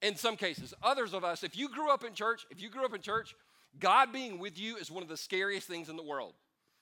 In 0.00 0.16
some 0.16 0.36
cases, 0.36 0.72
others 0.82 1.12
of 1.12 1.24
us, 1.24 1.42
if 1.42 1.58
you 1.58 1.68
grew 1.68 1.90
up 1.90 2.04
in 2.04 2.14
church, 2.14 2.46
if 2.50 2.62
you 2.62 2.70
grew 2.70 2.84
up 2.84 2.94
in 2.94 3.00
church, 3.00 3.34
God 3.78 4.12
being 4.12 4.38
with 4.38 4.58
you 4.58 4.76
is 4.76 4.90
one 4.90 5.02
of 5.02 5.08
the 5.08 5.16
scariest 5.16 5.66
things 5.66 5.88
in 5.88 5.96
the 5.96 6.02
world. 6.04 6.34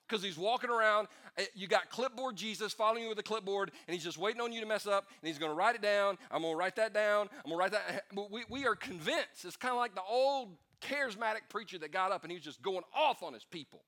because 0.09 0.23
he's 0.23 0.39
walking 0.39 0.71
around. 0.71 1.09
Uh, 1.39 1.43
you 1.55 1.67
got 1.67 1.91
clipboard 1.91 2.37
Jesus 2.37 2.73
following 2.73 3.03
you 3.03 3.09
with 3.09 3.19
a 3.19 3.23
clipboard, 3.23 3.71
and 3.87 3.95
he's 3.95 4.05
just 4.05 4.19
waiting 4.19 4.41
on 4.41 4.53
you 4.53 4.61
to 4.61 4.67
mess 4.67 4.87
up, 4.87 5.07
and 5.21 5.29
he's 5.29 5.39
going 5.39 5.51
to 5.51 5.57
write 5.57 5.75
it 5.75 5.83
down. 5.83 6.17
I'm 6.31 6.43
going 6.43 6.55
to 6.55 6.59
write 6.59 6.77
that 6.77 6.95
down. 6.95 7.29
I'm 7.45 7.51
going 7.51 7.71
to 7.71 7.77
write 7.77 7.85
that. 7.91 8.05
We, 8.31 8.45
we 8.49 8.67
are 8.67 8.77
convinced. 8.77 9.45
It's 9.45 9.57
kind 9.57 9.73
of 9.73 9.79
like 9.79 9.95
the 9.95 10.03
old 10.09 10.57
charismatic 10.81 11.49
preacher 11.49 11.79
that 11.79 11.91
got 11.91 12.13
up 12.13 12.23
and 12.23 12.31
he 12.31 12.37
was 12.37 12.45
just 12.45 12.63
going 12.63 12.83
off 12.95 13.23
on 13.23 13.33
his 13.33 13.45
people. 13.45 13.83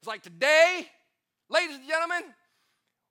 It's 0.00 0.08
like 0.08 0.22
today, 0.22 0.86
ladies 1.48 1.76
and 1.76 1.88
gentlemen, 1.88 2.22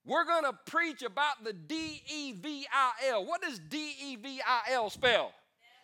we're 0.05 0.25
going 0.25 0.43
to 0.43 0.53
preach 0.65 1.01
about 1.01 1.43
the 1.43 1.53
D 1.53 2.01
E 2.13 2.33
V 2.33 2.67
I 2.71 3.09
L. 3.09 3.25
What 3.25 3.41
does 3.41 3.59
D 3.59 3.93
E 4.01 4.15
V 4.17 4.41
I 4.45 4.73
L 4.73 4.89
spell? 4.89 5.31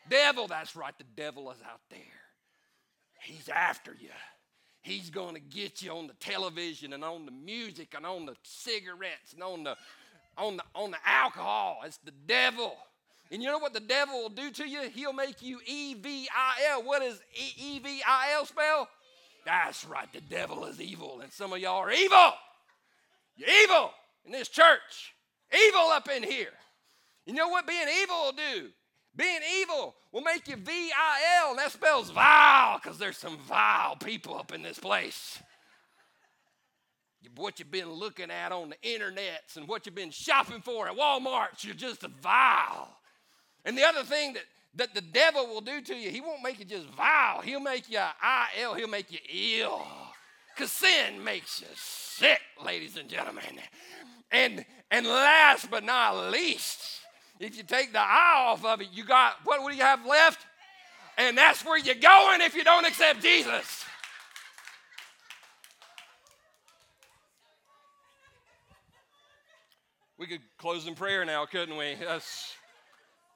Devil. 0.09 0.43
devil. 0.43 0.47
That's 0.47 0.75
right. 0.75 0.97
The 0.97 1.05
devil 1.15 1.49
is 1.51 1.57
out 1.69 1.81
there. 1.89 1.99
He's 3.21 3.49
after 3.49 3.95
you. 3.99 4.09
He's 4.81 5.09
going 5.09 5.35
to 5.35 5.41
get 5.41 5.81
you 5.81 5.91
on 5.91 6.07
the 6.07 6.13
television 6.13 6.93
and 6.93 7.03
on 7.03 7.25
the 7.25 7.31
music 7.31 7.93
and 7.95 8.05
on 8.05 8.25
the 8.25 8.35
cigarettes 8.43 9.33
and 9.33 9.43
on 9.43 9.63
the 9.63 9.75
on 10.37 10.57
the 10.57 10.63
on 10.73 10.91
the 10.91 10.97
alcohol. 11.05 11.79
It's 11.85 11.97
the 11.97 12.13
devil. 12.27 12.75
And 13.31 13.43
you 13.43 13.49
know 13.49 13.59
what 13.59 13.73
the 13.73 13.79
devil 13.79 14.21
will 14.23 14.29
do 14.29 14.49
to 14.49 14.67
you? 14.67 14.89
He'll 14.89 15.13
make 15.13 15.41
you 15.41 15.59
E 15.65 15.93
V 15.93 16.27
I 16.35 16.71
L. 16.71 16.83
What 16.83 17.01
does 17.01 17.21
E 17.57 17.79
V 17.79 18.01
I 18.07 18.31
L 18.33 18.45
spell? 18.45 18.89
That's 19.45 19.85
right. 19.85 20.11
The 20.13 20.21
devil 20.21 20.65
is 20.65 20.79
evil, 20.79 21.21
and 21.21 21.31
some 21.31 21.53
of 21.53 21.59
y'all 21.59 21.77
are 21.83 21.91
evil. 21.91 22.33
You're 23.35 23.49
evil 23.63 23.91
in 24.25 24.31
this 24.31 24.49
church. 24.49 25.13
Evil 25.53 25.87
up 25.91 26.09
in 26.09 26.23
here. 26.23 26.53
You 27.25 27.33
know 27.33 27.47
what 27.47 27.67
being 27.67 27.87
evil 28.01 28.15
will 28.23 28.31
do? 28.33 28.69
Being 29.15 29.41
evil 29.61 29.95
will 30.11 30.21
make 30.21 30.47
you 30.47 30.55
V 30.55 30.71
I 30.71 31.41
L, 31.43 31.51
and 31.51 31.59
that 31.59 31.71
spells 31.71 32.09
vile 32.11 32.79
because 32.81 32.97
there's 32.97 33.17
some 33.17 33.37
vile 33.39 33.95
people 33.95 34.35
up 34.35 34.53
in 34.53 34.61
this 34.61 34.79
place. 34.79 35.39
What 37.35 37.59
you've 37.59 37.71
been 37.71 37.91
looking 37.91 38.31
at 38.31 38.51
on 38.51 38.69
the 38.69 38.75
internets 38.87 39.55
and 39.55 39.67
what 39.67 39.85
you've 39.85 39.95
been 39.95 40.11
shopping 40.11 40.61
for 40.61 40.87
at 40.87 40.97
Walmart, 40.97 41.63
you're 41.63 41.75
just 41.75 42.01
vile. 42.01 42.97
And 43.65 43.77
the 43.77 43.83
other 43.83 44.03
thing 44.03 44.33
that, 44.33 44.43
that 44.79 44.95
the 44.95 45.01
devil 45.01 45.45
will 45.47 45.61
do 45.61 45.81
to 45.81 45.95
you, 45.95 46.09
he 46.09 46.21
won't 46.21 46.41
make 46.41 46.57
you 46.59 46.65
just 46.65 46.87
vile, 46.87 47.41
he'll 47.41 47.59
make 47.59 47.89
you 47.89 47.99
I-L, 47.99 48.73
he'll 48.73 48.87
make 48.87 49.11
you 49.11 49.19
ill. 49.61 49.85
Because 50.55 50.71
sin 50.71 51.23
makes 51.23 51.61
you 51.61 51.67
sick, 51.75 52.41
ladies 52.65 52.97
and 52.97 53.07
gentlemen. 53.07 53.43
And, 54.31 54.65
and 54.89 55.05
last 55.05 55.69
but 55.69 55.83
not 55.83 56.31
least, 56.31 57.01
if 57.39 57.55
you 57.55 57.63
take 57.63 57.93
the 57.93 57.99
eye 57.99 58.45
off 58.47 58.65
of 58.65 58.81
it, 58.81 58.87
you 58.91 59.05
got 59.05 59.35
what 59.43 59.65
do 59.69 59.77
you 59.77 59.83
have 59.83 60.05
left? 60.05 60.45
And 61.17 61.37
that's 61.37 61.63
where 61.65 61.77
you're 61.77 61.95
going 61.95 62.41
if 62.41 62.55
you 62.55 62.63
don't 62.63 62.85
accept 62.85 63.21
Jesus. 63.21 63.85
We 70.17 70.27
could 70.27 70.41
close 70.57 70.85
in 70.87 70.95
prayer 70.95 71.23
now, 71.23 71.45
couldn't 71.45 71.77
we? 71.77 71.95
That's, 71.99 72.53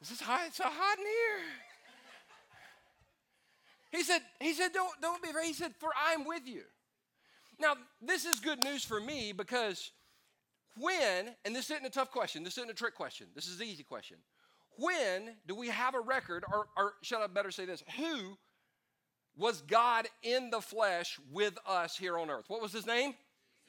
this 0.04 0.12
is 0.12 0.22
hot. 0.22 0.42
It's 0.48 0.58
so 0.58 0.66
hot 0.66 0.98
in 0.98 1.06
here. 1.06 1.46
He 3.94 4.04
said, 4.04 4.22
he 4.42 4.54
said, 4.54 4.74
don't, 4.74 4.92
don't 5.02 5.24
be 5.24 5.30
afraid. 5.30 5.46
He 5.46 5.54
said, 5.54 5.74
for 5.80 5.92
I'm 5.98 6.26
with 6.26 6.46
you. 6.46 6.64
Now, 7.58 7.76
this 8.02 8.26
is 8.26 8.42
good 8.42 8.60
news 8.60 8.84
for 8.84 9.00
me 9.00 9.32
because 9.32 9.92
when, 10.78 11.30
and 11.46 11.56
this 11.56 11.72
isn't 11.72 11.86
a 11.86 11.90
tough 11.90 12.12
question, 12.12 12.44
this 12.44 12.58
isn't 12.58 12.70
a 12.70 12.74
trick 12.74 12.96
question, 12.96 13.28
this 13.34 13.48
is 13.48 13.58
the 13.58 13.64
easy 13.64 13.84
question. 13.84 14.18
When 14.78 15.36
do 15.48 15.56
we 15.56 15.70
have 15.70 15.96
a 15.96 16.02
record, 16.02 16.44
or, 16.52 16.66
or 16.76 16.96
should 17.02 17.20
I 17.22 17.28
better 17.28 17.52
say 17.52 17.64
this? 17.64 17.82
Who 17.98 18.38
was 19.38 19.62
God 19.62 20.08
in 20.22 20.50
the 20.50 20.60
flesh 20.60 21.18
with 21.32 21.58
us 21.66 21.96
here 21.96 22.18
on 22.18 22.30
earth? 22.30 22.46
What 22.50 22.62
was 22.62 22.74
his 22.74 22.86
name? 22.86 23.14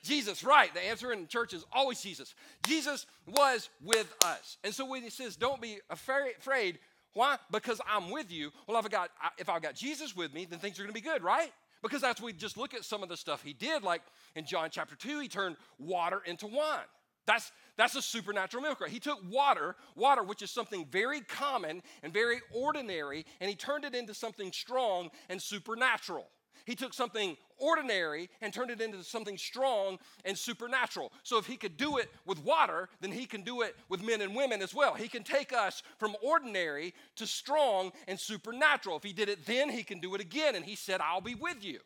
Jesus, 0.05 0.45
right. 0.45 0.73
The 0.73 0.85
answer 0.85 1.13
in 1.13 1.27
church 1.27 1.53
is 1.53 1.65
always 1.73 2.01
Jesus. 2.01 2.35
Jesus 2.67 3.07
was 3.27 3.71
with 3.83 4.15
us. 4.25 4.59
And 4.63 4.73
so 4.73 4.85
when 4.85 5.03
he 5.03 5.11
says, 5.11 5.35
don't 5.35 5.61
be 5.61 5.79
afraid, 5.91 6.79
why? 7.15 7.39
Because 7.51 7.81
I'm 7.91 8.11
with 8.11 8.31
you. 8.31 8.53
Well, 8.67 8.79
if 8.79 8.87
I 8.87 8.89
got 8.89 9.11
if 9.39 9.49
I've 9.49 9.63
got 9.63 9.75
Jesus 9.75 10.15
with 10.15 10.35
me, 10.35 10.45
then 10.45 10.59
things 10.59 10.79
are 10.79 10.83
going 10.83 10.95
to 10.95 11.01
be 11.01 11.01
good, 11.01 11.23
right? 11.23 11.51
Because 11.83 12.03
as 12.03 12.21
we 12.21 12.33
just 12.33 12.57
look 12.57 12.75
at 12.75 12.85
some 12.85 13.03
of 13.03 13.09
the 13.09 13.17
stuff 13.17 13.43
he 13.43 13.53
did, 13.53 13.83
like 13.83 14.03
in 14.35 14.47
John 14.47 14.69
chapter 14.71 14.97
2, 14.97 15.21
he 15.21 15.29
turned 15.29 15.57
water 15.79 16.23
into 16.25 16.47
wine. 16.47 16.87
That's, 17.27 17.53
that's 17.77 17.95
a 17.95 18.03
supernatural 18.03 18.63
miracle. 18.63 18.87
He 18.87 19.01
took 19.01 19.19
water, 19.31 19.77
water, 19.97 20.23
which 20.23 20.43
is 20.43 20.51
something 20.51 20.87
very 20.91 21.21
common 21.21 21.83
and 22.03 22.13
very 22.13 22.41
ordinary, 22.53 23.25
and 23.41 23.49
he 23.49 23.57
turned 23.57 23.85
it 23.85 23.95
into 23.95 24.15
something 24.15 24.53
strong 24.53 25.11
and 25.29 25.41
supernatural. 25.41 26.27
He 26.65 26.75
took 26.75 26.95
something 26.95 27.37
ordinary 27.59 28.31
and 28.41 28.53
turned 28.53 28.71
it 28.71 28.81
into 28.81 29.03
something 29.05 29.37
strong 29.37 29.99
and 30.25 30.37
supernatural. 30.37 31.13
So 31.23 31.39
if 31.39 31.47
he 31.47 31.57
could 31.57 31.77
do 31.77 31.99
it 31.99 32.11
with 32.27 32.43
water, 32.43 32.89
then 33.01 33.13
he 33.13 33.27
can 33.27 33.43
do 33.43 33.63
it 33.63 33.77
with 33.89 34.03
men 34.03 34.21
and 34.21 34.35
women 34.35 34.63
as 34.63 34.75
well. 34.75 34.95
He 34.95 35.09
can 35.09 35.23
take 35.23 35.53
us 35.53 35.83
from 35.99 36.17
ordinary 36.23 36.95
to 37.17 37.27
strong 37.27 37.93
and 38.09 38.19
supernatural. 38.19 38.97
If 38.97 39.03
he 39.03 39.13
did 39.13 39.29
it 39.29 39.45
then, 39.47 39.69
he 39.69 39.83
can 39.83 40.01
do 40.01 40.15
it 40.15 40.21
again. 40.21 40.55
And 40.55 40.65
he 40.65 40.75
said, 40.75 41.01
I'll 41.01 41.21
be 41.21 41.35
with 41.35 41.63
you. 41.63 41.81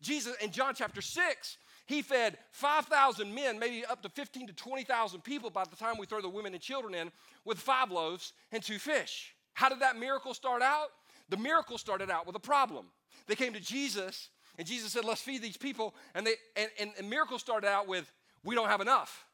Jesus, 0.00 0.34
in 0.42 0.50
John 0.50 0.74
chapter 0.74 1.00
6, 1.00 1.58
he 1.86 2.00
fed 2.00 2.38
5,000 2.52 3.34
men, 3.34 3.58
maybe 3.58 3.84
up 3.84 4.02
to 4.02 4.08
15 4.08 4.46
to 4.48 4.52
20,000 4.52 5.20
people 5.22 5.50
by 5.50 5.64
the 5.64 5.76
time 5.76 5.98
we 5.98 6.06
throw 6.06 6.20
the 6.20 6.28
women 6.28 6.54
and 6.54 6.62
children 6.62 6.94
in, 6.94 7.12
with 7.44 7.58
five 7.58 7.90
loaves 7.90 8.32
and 8.50 8.62
two 8.62 8.78
fish. 8.78 9.34
How 9.54 9.68
did 9.68 9.80
that 9.80 9.98
miracle 9.98 10.32
start 10.32 10.62
out? 10.62 10.88
The 11.28 11.36
miracle 11.36 11.78
started 11.78 12.10
out 12.10 12.26
with 12.26 12.36
a 12.36 12.40
problem. 12.40 12.86
They 13.26 13.34
came 13.34 13.52
to 13.52 13.60
Jesus, 13.60 14.28
and 14.58 14.66
Jesus 14.66 14.92
said, 14.92 15.04
Let's 15.04 15.20
feed 15.20 15.42
these 15.42 15.56
people. 15.56 15.94
And, 16.14 16.26
they, 16.26 16.34
and, 16.56 16.70
and, 16.78 16.90
and 16.98 17.08
miracle 17.08 17.38
started 17.38 17.68
out 17.68 17.88
with, 17.88 18.10
We 18.44 18.54
don't 18.54 18.68
have 18.68 18.80
enough. 18.80 19.26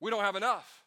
We 0.00 0.10
don't 0.10 0.24
have 0.24 0.36
enough. 0.36 0.84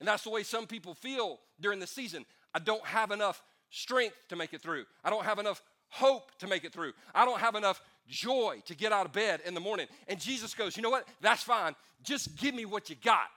And 0.00 0.08
that's 0.08 0.24
the 0.24 0.30
way 0.30 0.42
some 0.42 0.66
people 0.66 0.94
feel 0.94 1.38
during 1.60 1.78
the 1.78 1.86
season. 1.86 2.24
I 2.54 2.58
don't 2.58 2.84
have 2.84 3.10
enough 3.10 3.42
strength 3.70 4.16
to 4.28 4.36
make 4.36 4.52
it 4.52 4.60
through. 4.60 4.84
I 5.04 5.10
don't 5.10 5.24
have 5.24 5.38
enough 5.38 5.62
hope 5.88 6.30
to 6.38 6.46
make 6.46 6.64
it 6.64 6.72
through. 6.72 6.92
I 7.14 7.24
don't 7.24 7.38
have 7.38 7.54
enough 7.54 7.80
joy 8.08 8.62
to 8.66 8.74
get 8.74 8.92
out 8.92 9.06
of 9.06 9.12
bed 9.12 9.40
in 9.44 9.54
the 9.54 9.60
morning. 9.60 9.86
And 10.08 10.20
Jesus 10.20 10.54
goes, 10.54 10.76
You 10.76 10.82
know 10.82 10.90
what? 10.90 11.06
That's 11.20 11.42
fine. 11.42 11.74
Just 12.02 12.36
give 12.36 12.54
me 12.54 12.64
what 12.64 12.90
you 12.90 12.96
got, 12.96 13.28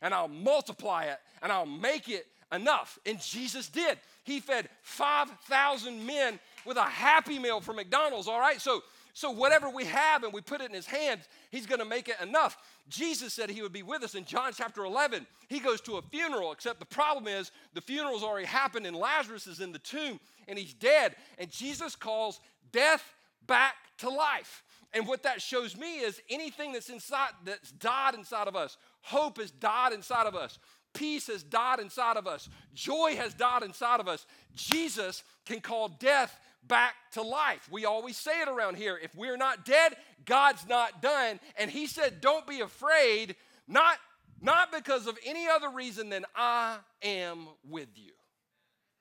and 0.00 0.14
I'll 0.14 0.28
multiply 0.28 1.04
it, 1.04 1.18
and 1.42 1.50
I'll 1.50 1.66
make 1.66 2.08
it 2.08 2.26
enough. 2.52 2.98
And 3.06 3.20
Jesus 3.20 3.68
did. 3.68 3.98
He 4.24 4.40
fed 4.40 4.68
5,000 4.82 6.06
men 6.06 6.38
with 6.64 6.76
a 6.76 6.82
happy 6.82 7.38
meal 7.38 7.60
from 7.60 7.76
McDonald's, 7.76 8.28
all 8.28 8.40
right? 8.40 8.60
So, 8.60 8.82
so 9.14 9.30
whatever 9.30 9.68
we 9.68 9.84
have 9.84 10.24
and 10.24 10.32
we 10.32 10.40
put 10.40 10.60
it 10.60 10.68
in 10.68 10.74
his 10.74 10.86
hands, 10.86 11.28
he's 11.50 11.66
going 11.66 11.80
to 11.80 11.84
make 11.84 12.08
it 12.08 12.16
enough. 12.22 12.56
Jesus 12.88 13.32
said 13.32 13.50
he 13.50 13.62
would 13.62 13.72
be 13.72 13.82
with 13.82 14.02
us 14.02 14.14
in 14.14 14.24
John 14.24 14.52
chapter 14.54 14.84
11. 14.84 15.26
He 15.48 15.60
goes 15.60 15.80
to 15.82 15.96
a 15.96 16.02
funeral, 16.02 16.52
except 16.52 16.78
the 16.78 16.86
problem 16.86 17.26
is 17.26 17.50
the 17.74 17.80
funeral's 17.80 18.22
already 18.22 18.46
happened 18.46 18.86
and 18.86 18.96
Lazarus 18.96 19.46
is 19.46 19.60
in 19.60 19.72
the 19.72 19.78
tomb 19.78 20.18
and 20.48 20.58
he's 20.58 20.74
dead. 20.74 21.16
And 21.38 21.50
Jesus 21.50 21.96
calls 21.96 22.40
death 22.72 23.14
back 23.46 23.74
to 23.98 24.08
life. 24.08 24.62
And 24.94 25.06
what 25.06 25.22
that 25.22 25.40
shows 25.40 25.76
me 25.76 26.00
is 26.00 26.20
anything 26.28 26.72
that's 26.72 26.90
inside 26.90 27.30
that's 27.44 27.72
died 27.72 28.14
inside 28.14 28.46
of 28.46 28.56
us, 28.56 28.76
hope 29.00 29.38
has 29.38 29.50
died 29.50 29.92
inside 29.92 30.26
of 30.26 30.34
us, 30.34 30.58
Peace 30.94 31.26
has 31.28 31.42
died 31.42 31.80
inside 31.80 32.16
of 32.16 32.26
us. 32.26 32.48
Joy 32.74 33.16
has 33.16 33.34
died 33.34 33.62
inside 33.62 34.00
of 34.00 34.08
us. 34.08 34.26
Jesus 34.54 35.22
can 35.46 35.60
call 35.60 35.88
death 35.88 36.38
back 36.66 36.94
to 37.12 37.22
life. 37.22 37.68
We 37.70 37.84
always 37.84 38.16
say 38.16 38.40
it 38.40 38.48
around 38.48 38.76
here. 38.76 38.98
If 39.02 39.14
we're 39.14 39.36
not 39.36 39.64
dead, 39.64 39.96
God's 40.24 40.66
not 40.68 41.02
done. 41.02 41.40
And 41.56 41.70
he 41.70 41.86
said, 41.86 42.20
Don't 42.20 42.46
be 42.46 42.60
afraid, 42.60 43.36
not, 43.66 43.96
not 44.40 44.72
because 44.72 45.06
of 45.06 45.18
any 45.24 45.48
other 45.48 45.70
reason 45.70 46.10
than 46.10 46.24
I 46.36 46.76
am 47.02 47.48
with 47.68 47.88
you. 47.96 48.12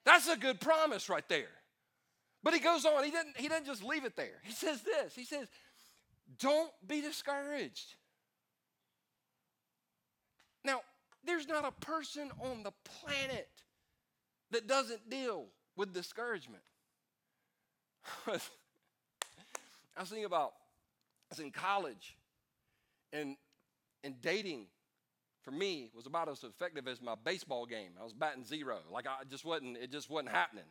That's 0.05 0.27
a 0.27 0.37
good 0.37 0.59
promise 0.59 1.09
right 1.09 1.27
there. 1.29 1.49
But 2.43 2.53
he 2.53 2.59
goes 2.59 2.85
on, 2.85 3.03
he 3.03 3.11
doesn't, 3.11 3.37
he 3.37 3.47
doesn't 3.47 3.67
just 3.67 3.83
leave 3.83 4.03
it 4.03 4.15
there. 4.15 4.39
He 4.43 4.51
says 4.51 4.81
this 4.81 5.13
He 5.15 5.25
says, 5.25 5.47
Don't 6.39 6.71
be 6.87 7.01
discouraged. 7.01 7.95
Now, 10.63 10.81
there's 11.25 11.47
not 11.47 11.65
a 11.65 11.71
person 11.85 12.31
on 12.39 12.63
the 12.63 12.71
planet 12.83 13.49
that 14.51 14.67
doesn't 14.67 15.09
deal 15.09 15.47
with 15.75 15.93
discouragement. 15.93 16.63
I 18.27 18.39
was 19.99 20.09
thinking 20.09 20.25
about, 20.25 20.53
I 21.29 21.35
was 21.35 21.39
in 21.39 21.51
college, 21.51 22.17
and, 23.13 23.35
and 24.03 24.19
dating 24.21 24.67
for 25.43 25.51
me 25.51 25.89
was 25.95 26.05
about 26.05 26.29
as 26.29 26.43
effective 26.43 26.87
as 26.87 27.01
my 27.01 27.15
baseball 27.23 27.65
game. 27.65 27.91
I 27.99 28.03
was 28.03 28.13
batting 28.13 28.45
zero. 28.45 28.79
Like 28.91 29.07
I 29.07 29.23
just 29.29 29.45
wasn't, 29.45 29.77
it 29.77 29.91
just 29.91 30.09
wasn't 30.09 30.29
happening. 30.29 30.65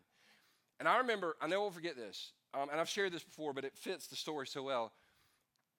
And 0.79 0.89
I 0.89 0.99
remember, 0.99 1.37
I 1.41 1.47
never 1.47 1.71
forget 1.71 1.97
this, 1.97 2.33
um, 2.55 2.69
and 2.71 2.81
I've 2.81 2.89
shared 2.89 3.13
this 3.13 3.23
before, 3.23 3.53
but 3.53 3.65
it 3.65 3.77
fits 3.77 4.07
the 4.07 4.17
story 4.17 4.47
so 4.47 4.63
well. 4.63 4.93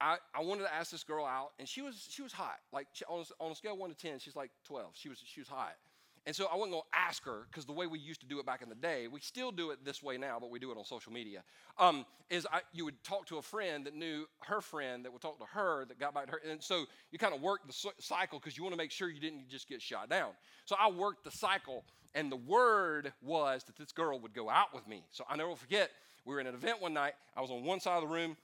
I, 0.02 0.18
I 0.34 0.42
wanted 0.44 0.64
to 0.64 0.74
ask 0.74 0.92
this 0.92 1.04
girl 1.04 1.26
out, 1.26 1.52
and 1.60 1.68
she 1.68 1.82
was 1.82 2.08
she 2.10 2.22
was 2.22 2.34
hot. 2.34 2.60
Like 2.74 2.88
she, 2.94 3.06
on, 3.06 3.22
a, 3.22 3.44
on 3.44 3.52
a 3.52 3.56
scale 3.56 3.78
one 3.78 3.90
to 3.90 3.96
ten, 3.96 4.20
she's 4.20 4.36
like 4.36 4.52
twelve. 4.66 4.92
She 4.94 5.10
was 5.10 5.20
she 5.24 5.40
was 5.40 5.48
hot, 5.48 5.76
And 6.26 6.36
so 6.36 6.48
I 6.52 6.56
wasn't 6.56 6.76
to 6.78 6.82
ask 6.94 7.24
her 7.26 7.48
because 7.50 7.66
the 7.66 7.72
way 7.72 7.88
we 7.88 7.98
used 7.98 8.22
to 8.22 8.28
do 8.28 8.40
it 8.40 8.46
back 8.46 8.62
in 8.62 8.70
the 8.70 8.76
day, 8.76 9.08
we 9.08 9.20
still 9.22 9.52
do 9.52 9.72
it 9.72 9.84
this 9.84 10.04
way 10.04 10.18
now, 10.18 10.38
but 10.40 10.52
we 10.52 10.60
do 10.60 10.72
it 10.72 10.78
on 10.78 10.86
social 10.86 11.12
media. 11.12 11.44
Um, 11.80 12.06
is 12.30 12.46
I, 12.52 12.62
you 12.74 12.86
would 12.86 13.04
talk 13.04 13.26
to 13.28 13.38
a 13.38 13.42
friend 13.42 13.86
that 13.86 13.96
knew 13.96 14.26
her 14.42 14.62
friend 14.62 15.04
that 15.04 15.12
would 15.12 15.22
talk 15.22 15.40
to 15.40 15.46
her 15.46 15.86
that 15.86 16.00
got 16.00 16.14
back 16.14 16.28
to 16.28 16.34
her, 16.34 16.42
and 16.48 16.62
so 16.62 16.86
you 17.12 17.18
kind 17.18 17.34
of 17.34 17.42
work 17.42 17.62
the 17.68 17.92
cycle 18.00 18.40
because 18.40 18.56
you 18.58 18.64
want 18.64 18.74
to 18.74 18.78
make 18.78 18.92
sure 18.92 19.10
you 19.10 19.20
didn't 19.20 19.50
just 19.50 19.68
get 19.68 19.82
shot 19.82 20.10
down. 20.10 20.32
So 20.66 20.76
I 20.80 20.90
worked 20.90 21.24
the 21.24 21.32
cycle, 21.32 21.84
and 22.14 22.32
the 22.32 22.38
word 22.38 23.14
was 23.22 23.64
that 23.64 23.76
this 23.78 23.92
girl 23.92 24.20
would 24.20 24.34
go 24.34 24.50
out 24.50 24.74
with 24.74 24.88
me. 24.88 25.04
So 25.12 25.24
I 25.30 25.36
never 25.38 25.56
forget. 25.56 25.90
We 26.24 26.36
were 26.36 26.40
in 26.40 26.46
an 26.46 26.54
event 26.54 26.80
one 26.82 26.94
night. 26.94 27.14
I 27.36 27.42
was 27.42 27.50
on 27.50 27.64
one 27.64 27.80
side 27.80 27.96
of 27.96 28.04
the 28.04 28.14
room, 28.14 28.38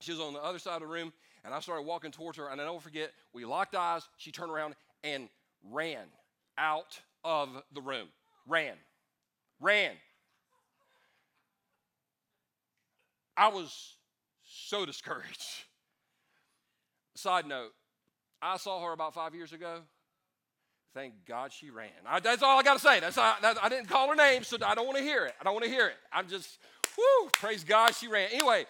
she 0.00 0.12
was 0.12 0.20
on 0.20 0.32
the 0.32 0.42
other 0.42 0.58
side 0.58 0.74
of 0.76 0.80
the 0.80 0.86
room, 0.86 1.12
and 1.44 1.54
I 1.54 1.60
started 1.60 1.82
walking 1.82 2.10
towards 2.10 2.38
her, 2.38 2.48
and 2.48 2.60
I 2.60 2.64
never 2.64 2.80
forget. 2.80 3.12
We 3.32 3.44
locked 3.44 3.74
eyes. 3.74 4.02
She 4.16 4.32
turned 4.32 4.50
around 4.50 4.74
and 5.04 5.28
ran 5.70 6.04
out 6.58 7.00
of 7.24 7.50
the 7.72 7.80
room. 7.80 8.08
Ran. 8.46 8.74
Ran. 9.60 9.92
I 13.36 13.48
was 13.48 13.96
so 14.44 14.86
discouraged. 14.86 15.64
Side 17.14 17.46
note, 17.46 17.72
I 18.42 18.56
saw 18.56 18.84
her 18.84 18.92
about 18.92 19.14
five 19.14 19.34
years 19.34 19.52
ago. 19.52 19.80
Thank 20.94 21.12
God 21.26 21.52
she 21.52 21.70
ran. 21.70 21.90
I, 22.06 22.20
that's 22.20 22.42
all 22.42 22.58
I 22.58 22.62
got 22.62 22.74
to 22.74 22.78
say. 22.78 23.00
That's, 23.00 23.16
that, 23.16 23.58
I 23.62 23.68
didn't 23.68 23.88
call 23.88 24.08
her 24.08 24.14
name, 24.14 24.44
so 24.44 24.56
I 24.64 24.74
don't 24.74 24.86
want 24.86 24.96
to 24.96 25.04
hear 25.04 25.26
it. 25.26 25.34
I 25.38 25.44
don't 25.44 25.52
want 25.52 25.64
to 25.64 25.70
hear 25.70 25.88
it. 25.88 25.96
I'm 26.10 26.26
just, 26.26 26.58
whoo, 26.96 27.28
praise 27.34 27.64
God 27.64 27.94
she 27.94 28.08
ran. 28.08 28.30
Anyway, 28.32 28.64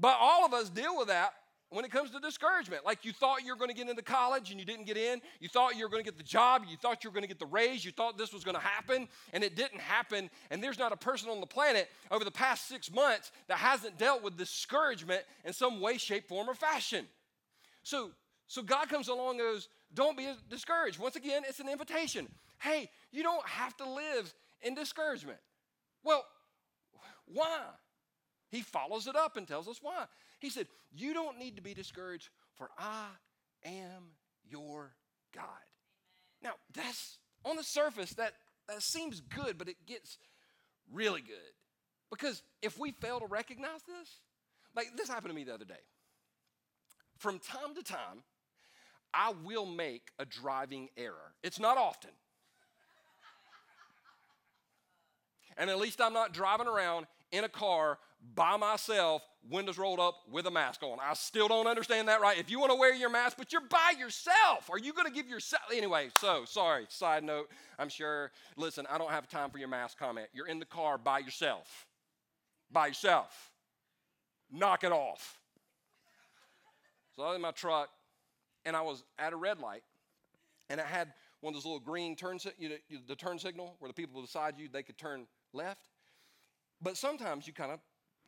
but 0.00 0.16
all 0.18 0.46
of 0.46 0.54
us 0.54 0.70
deal 0.70 0.96
with 0.96 1.08
that 1.08 1.34
when 1.70 1.84
it 1.84 1.90
comes 1.90 2.10
to 2.10 2.20
discouragement. 2.20 2.84
Like 2.84 3.04
you 3.04 3.12
thought 3.12 3.44
you 3.44 3.52
were 3.52 3.58
going 3.58 3.70
to 3.70 3.76
get 3.76 3.88
into 3.88 4.02
college 4.02 4.50
and 4.50 4.58
you 4.58 4.66
didn't 4.66 4.86
get 4.86 4.96
in. 4.96 5.20
You 5.38 5.48
thought 5.48 5.76
you 5.76 5.84
were 5.84 5.88
going 5.88 6.02
to 6.02 6.10
get 6.10 6.18
the 6.18 6.24
job. 6.24 6.62
You 6.68 6.76
thought 6.76 7.04
you 7.04 7.10
were 7.10 7.14
going 7.14 7.22
to 7.22 7.28
get 7.28 7.38
the 7.38 7.46
raise. 7.46 7.84
You 7.84 7.92
thought 7.92 8.18
this 8.18 8.32
was 8.32 8.44
going 8.44 8.56
to 8.56 8.62
happen 8.62 9.08
and 9.32 9.44
it 9.44 9.56
didn't 9.56 9.80
happen. 9.80 10.30
And 10.50 10.62
there's 10.62 10.78
not 10.78 10.92
a 10.92 10.96
person 10.96 11.30
on 11.30 11.40
the 11.40 11.46
planet 11.46 11.88
over 12.10 12.24
the 12.24 12.30
past 12.30 12.68
six 12.68 12.92
months 12.92 13.30
that 13.48 13.58
hasn't 13.58 13.98
dealt 13.98 14.22
with 14.22 14.36
discouragement 14.36 15.22
in 15.44 15.52
some 15.52 15.80
way, 15.80 15.96
shape, 15.96 16.28
form, 16.28 16.48
or 16.50 16.54
fashion. 16.54 17.06
So, 17.82 18.10
so 18.46 18.62
God 18.62 18.88
comes 18.88 19.08
along 19.08 19.30
and 19.30 19.40
goes, 19.40 19.68
Don't 19.94 20.16
be 20.16 20.28
discouraged. 20.48 20.98
Once 20.98 21.16
again, 21.16 21.42
it's 21.48 21.60
an 21.60 21.68
invitation. 21.68 22.26
Hey, 22.58 22.90
you 23.12 23.22
don't 23.22 23.46
have 23.46 23.76
to 23.78 23.88
live 23.88 24.32
in 24.62 24.74
discouragement. 24.74 25.38
Well, 26.02 26.24
why? 27.26 27.60
He 28.50 28.62
follows 28.62 29.06
it 29.06 29.16
up 29.16 29.36
and 29.36 29.46
tells 29.46 29.68
us 29.68 29.78
why. 29.80 30.04
He 30.40 30.50
said, 30.50 30.66
You 30.92 31.14
don't 31.14 31.38
need 31.38 31.56
to 31.56 31.62
be 31.62 31.74
discouraged, 31.74 32.28
for 32.54 32.68
I 32.78 33.06
am 33.64 34.12
your 34.48 34.92
God. 35.34 35.44
Now, 36.42 36.52
that's 36.74 37.18
on 37.44 37.56
the 37.56 37.62
surface, 37.62 38.10
that, 38.14 38.34
that 38.68 38.82
seems 38.82 39.20
good, 39.20 39.56
but 39.56 39.68
it 39.68 39.76
gets 39.86 40.18
really 40.92 41.20
good. 41.20 41.36
Because 42.10 42.42
if 42.60 42.78
we 42.78 42.90
fail 42.90 43.20
to 43.20 43.26
recognize 43.26 43.82
this, 43.86 44.20
like 44.74 44.88
this 44.96 45.08
happened 45.08 45.30
to 45.30 45.34
me 45.34 45.44
the 45.44 45.54
other 45.54 45.64
day. 45.64 45.74
From 47.18 47.38
time 47.38 47.74
to 47.76 47.82
time, 47.82 48.24
I 49.12 49.32
will 49.44 49.66
make 49.66 50.08
a 50.18 50.24
driving 50.24 50.88
error. 50.96 51.34
It's 51.42 51.60
not 51.60 51.76
often. 51.76 52.10
and 55.56 55.70
at 55.70 55.78
least 55.78 56.00
I'm 56.00 56.12
not 56.12 56.32
driving 56.32 56.66
around 56.66 57.06
in 57.32 57.44
a 57.44 57.48
car 57.48 57.98
by 58.34 58.56
myself, 58.56 59.22
windows 59.48 59.78
rolled 59.78 60.00
up 60.00 60.14
with 60.30 60.46
a 60.46 60.50
mask 60.50 60.82
on. 60.82 60.98
I 61.00 61.14
still 61.14 61.48
don't 61.48 61.66
understand 61.66 62.08
that 62.08 62.20
right. 62.20 62.38
If 62.38 62.50
you 62.50 62.60
want 62.60 62.70
to 62.72 62.78
wear 62.78 62.94
your 62.94 63.08
mask, 63.08 63.36
but 63.38 63.52
you're 63.52 63.62
by 63.62 63.94
yourself, 63.98 64.68
are 64.70 64.78
you 64.78 64.92
going 64.92 65.06
to 65.06 65.12
give 65.12 65.28
yourself 65.28 65.62
anyway? 65.74 66.10
So 66.18 66.44
sorry. 66.44 66.86
Side 66.88 67.24
note, 67.24 67.48
I'm 67.78 67.88
sure. 67.88 68.30
Listen, 68.56 68.86
I 68.90 68.98
don't 68.98 69.10
have 69.10 69.28
time 69.28 69.50
for 69.50 69.58
your 69.58 69.68
mask 69.68 69.98
comment. 69.98 70.28
You're 70.32 70.48
in 70.48 70.58
the 70.58 70.66
car 70.66 70.98
by 70.98 71.20
yourself. 71.20 71.86
By 72.70 72.88
yourself. 72.88 73.52
Knock 74.52 74.84
it 74.84 74.92
off. 74.92 75.38
So 77.16 77.22
I 77.22 77.28
was 77.28 77.36
in 77.36 77.42
my 77.42 77.50
truck, 77.52 77.88
and 78.64 78.76
I 78.76 78.82
was 78.82 79.02
at 79.18 79.32
a 79.32 79.36
red 79.36 79.58
light, 79.58 79.82
and 80.68 80.78
it 80.78 80.86
had 80.86 81.12
one 81.40 81.52
of 81.52 81.56
those 81.56 81.64
little 81.64 81.80
green 81.80 82.14
turn, 82.16 82.38
you 82.58 82.68
know, 82.68 82.76
the 83.08 83.16
turn 83.16 83.38
signal 83.38 83.76
where 83.78 83.88
the 83.88 83.94
people 83.94 84.20
beside 84.20 84.58
you 84.58 84.68
they 84.70 84.82
could 84.82 84.98
turn 84.98 85.26
left. 85.52 85.89
But 86.82 86.96
sometimes 86.96 87.46
you 87.46 87.52
kind 87.52 87.72
of 87.72 87.80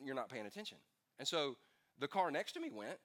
you're 0.05 0.15
not 0.15 0.29
paying 0.29 0.47
attention. 0.47 0.79
And 1.19 1.27
so 1.27 1.57
the 1.99 2.09
car 2.09 2.31
next 2.31 2.53
to 2.53 2.61
me 2.61 2.71
went. 2.71 2.99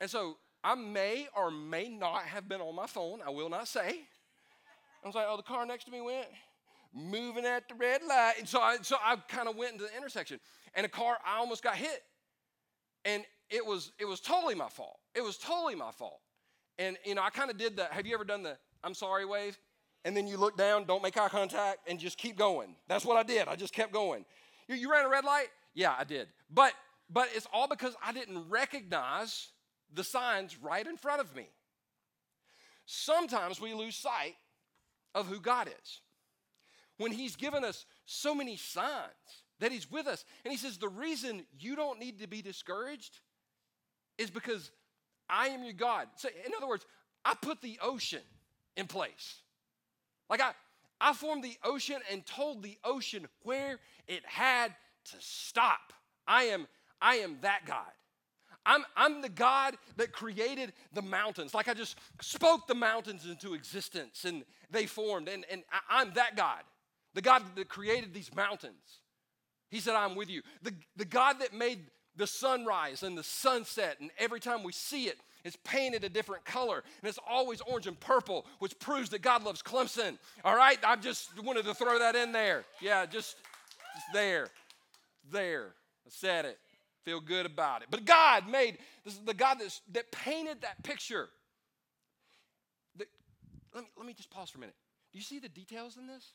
And 0.00 0.08
so 0.08 0.36
I 0.62 0.74
may 0.74 1.26
or 1.36 1.50
may 1.50 1.88
not 1.88 2.22
have 2.22 2.48
been 2.48 2.60
on 2.60 2.74
my 2.74 2.86
phone. 2.86 3.20
I 3.26 3.30
will 3.30 3.48
not 3.48 3.66
say. 3.68 4.00
I 5.02 5.06
was 5.06 5.14
like, 5.14 5.26
oh, 5.28 5.36
the 5.36 5.42
car 5.42 5.64
next 5.66 5.84
to 5.84 5.90
me 5.90 6.00
went 6.00 6.28
moving 6.94 7.44
at 7.44 7.68
the 7.68 7.74
red 7.74 8.02
light. 8.02 8.34
And 8.38 8.48
so 8.48 8.60
I, 8.60 8.78
so 8.82 8.96
I 9.02 9.16
kind 9.28 9.48
of 9.48 9.56
went 9.56 9.72
into 9.72 9.84
the 9.84 9.96
intersection. 9.96 10.40
And 10.74 10.86
a 10.86 10.88
car, 10.88 11.18
I 11.26 11.38
almost 11.38 11.62
got 11.62 11.76
hit. 11.76 12.02
And 13.04 13.24
it 13.50 13.64
was, 13.64 13.92
it 13.98 14.04
was 14.04 14.20
totally 14.20 14.54
my 14.54 14.68
fault. 14.68 14.98
It 15.14 15.22
was 15.22 15.38
totally 15.38 15.74
my 15.74 15.90
fault. 15.92 16.20
And, 16.78 16.96
you 17.04 17.14
know, 17.14 17.22
I 17.22 17.30
kind 17.30 17.50
of 17.50 17.56
did 17.56 17.76
the, 17.76 17.84
have 17.86 18.06
you 18.06 18.14
ever 18.14 18.24
done 18.24 18.42
the 18.42 18.56
I'm 18.84 18.94
sorry 18.94 19.24
wave? 19.24 19.58
And 20.04 20.16
then 20.16 20.26
you 20.26 20.36
look 20.36 20.56
down, 20.56 20.84
don't 20.84 21.02
make 21.02 21.16
eye 21.16 21.28
contact, 21.28 21.88
and 21.88 21.98
just 21.98 22.18
keep 22.18 22.36
going. 22.36 22.74
That's 22.86 23.04
what 23.04 23.16
I 23.16 23.22
did. 23.22 23.48
I 23.48 23.56
just 23.56 23.74
kept 23.74 23.92
going. 23.92 24.24
You, 24.68 24.76
you 24.76 24.90
ran 24.90 25.04
a 25.04 25.08
red 25.08 25.24
light? 25.24 25.48
Yeah, 25.74 25.94
I 25.98 26.04
did. 26.04 26.28
But 26.50 26.72
but 27.10 27.28
it's 27.34 27.46
all 27.52 27.68
because 27.68 27.94
I 28.04 28.12
didn't 28.12 28.48
recognize 28.48 29.48
the 29.92 30.04
signs 30.04 30.58
right 30.58 30.86
in 30.86 30.96
front 30.96 31.20
of 31.20 31.34
me. 31.34 31.48
Sometimes 32.84 33.60
we 33.60 33.72
lose 33.74 33.96
sight 33.96 34.34
of 35.14 35.26
who 35.26 35.40
God 35.40 35.68
is. 35.68 36.00
When 36.98 37.12
He's 37.12 37.36
given 37.36 37.64
us 37.64 37.86
so 38.04 38.34
many 38.34 38.56
signs 38.56 39.44
that 39.60 39.72
He's 39.72 39.90
with 39.90 40.06
us. 40.06 40.24
And 40.44 40.52
He 40.52 40.58
says, 40.58 40.78
The 40.78 40.88
reason 40.88 41.44
you 41.58 41.76
don't 41.76 41.98
need 41.98 42.20
to 42.20 42.26
be 42.26 42.42
discouraged 42.42 43.20
is 44.16 44.30
because 44.30 44.70
I 45.28 45.48
am 45.48 45.64
your 45.64 45.72
God. 45.72 46.08
So, 46.16 46.28
in 46.28 46.52
other 46.56 46.66
words, 46.66 46.86
I 47.24 47.34
put 47.34 47.60
the 47.60 47.78
ocean 47.82 48.22
in 48.76 48.86
place. 48.86 49.42
Like 50.28 50.40
I, 50.40 50.52
I 51.00 51.12
formed 51.12 51.44
the 51.44 51.56
ocean 51.64 51.98
and 52.10 52.24
told 52.26 52.62
the 52.62 52.78
ocean 52.84 53.26
where 53.42 53.78
it 54.06 54.24
had 54.24 54.74
to 55.12 55.16
stop. 55.18 55.92
I 56.26 56.44
am, 56.44 56.66
I 57.00 57.16
am 57.16 57.38
that 57.42 57.60
God. 57.66 57.92
I'm, 58.66 58.84
I'm 58.96 59.22
the 59.22 59.30
God 59.30 59.76
that 59.96 60.12
created 60.12 60.74
the 60.92 61.00
mountains. 61.00 61.54
Like 61.54 61.68
I 61.68 61.74
just 61.74 61.96
spoke 62.20 62.66
the 62.66 62.74
mountains 62.74 63.24
into 63.24 63.54
existence 63.54 64.24
and 64.24 64.44
they 64.70 64.84
formed. 64.86 65.28
And, 65.28 65.46
and 65.50 65.62
I, 65.72 66.02
I'm 66.02 66.12
that 66.14 66.36
God, 66.36 66.62
the 67.14 67.22
God 67.22 67.42
that 67.56 67.68
created 67.68 68.12
these 68.12 68.34
mountains. 68.34 69.00
He 69.70 69.80
said, 69.80 69.94
I'm 69.94 70.14
with 70.14 70.28
you. 70.28 70.42
The, 70.62 70.74
the 70.96 71.04
God 71.04 71.40
that 71.40 71.54
made 71.54 71.80
the 72.16 72.26
sunrise 72.26 73.02
and 73.02 73.16
the 73.16 73.22
sunset, 73.22 73.96
and 74.00 74.10
every 74.18 74.40
time 74.40 74.62
we 74.62 74.72
see 74.72 75.04
it, 75.04 75.18
it's 75.48 75.56
painted 75.64 76.04
a 76.04 76.08
different 76.10 76.44
color, 76.44 76.84
and 77.02 77.08
it's 77.08 77.18
always 77.26 77.62
orange 77.62 77.86
and 77.86 77.98
purple, 77.98 78.46
which 78.58 78.78
proves 78.78 79.08
that 79.10 79.22
God 79.22 79.42
loves 79.42 79.62
Clemson. 79.62 80.18
All 80.44 80.54
right? 80.54 80.78
I 80.84 80.94
just 80.96 81.30
wanted 81.42 81.64
to 81.64 81.74
throw 81.74 81.98
that 81.98 82.14
in 82.14 82.32
there. 82.32 82.64
Yeah, 82.80 83.06
just, 83.06 83.36
just 83.94 84.06
there. 84.12 84.48
There. 85.32 85.74
I 86.06 86.10
said 86.10 86.44
it. 86.44 86.58
Feel 87.04 87.20
good 87.20 87.46
about 87.46 87.80
it. 87.80 87.88
But 87.90 88.04
God 88.04 88.46
made, 88.46 88.76
this 89.04 89.14
is 89.14 89.20
the 89.20 89.32
God 89.32 89.56
that's, 89.58 89.80
that 89.92 90.12
painted 90.12 90.60
that 90.60 90.82
picture. 90.82 91.30
The, 92.96 93.06
let, 93.74 93.84
me, 93.84 93.90
let 93.96 94.06
me 94.06 94.12
just 94.12 94.30
pause 94.30 94.50
for 94.50 94.58
a 94.58 94.60
minute. 94.60 94.76
Do 95.12 95.18
you 95.18 95.24
see 95.24 95.38
the 95.38 95.48
details 95.48 95.96
in 95.96 96.06
this? 96.06 96.32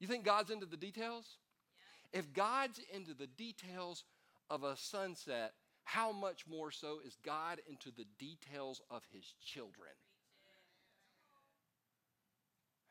You 0.00 0.08
think 0.08 0.24
God's 0.24 0.50
into 0.50 0.66
the 0.66 0.76
details? 0.76 1.36
If 2.12 2.32
God's 2.32 2.80
into 2.92 3.14
the 3.14 3.28
details 3.28 4.02
of 4.50 4.64
a 4.64 4.76
sunset, 4.76 5.52
how 5.84 6.12
much 6.12 6.46
more 6.48 6.70
so 6.70 6.98
is 7.06 7.16
God 7.24 7.60
into 7.68 7.90
the 7.90 8.06
details 8.18 8.80
of 8.90 9.02
his 9.12 9.24
children? 9.44 9.90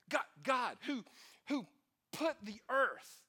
God, 0.10 0.22
God 0.44 0.78
who, 0.86 1.04
who 1.48 1.66
put 2.12 2.36
the 2.44 2.60
earth 2.70 3.22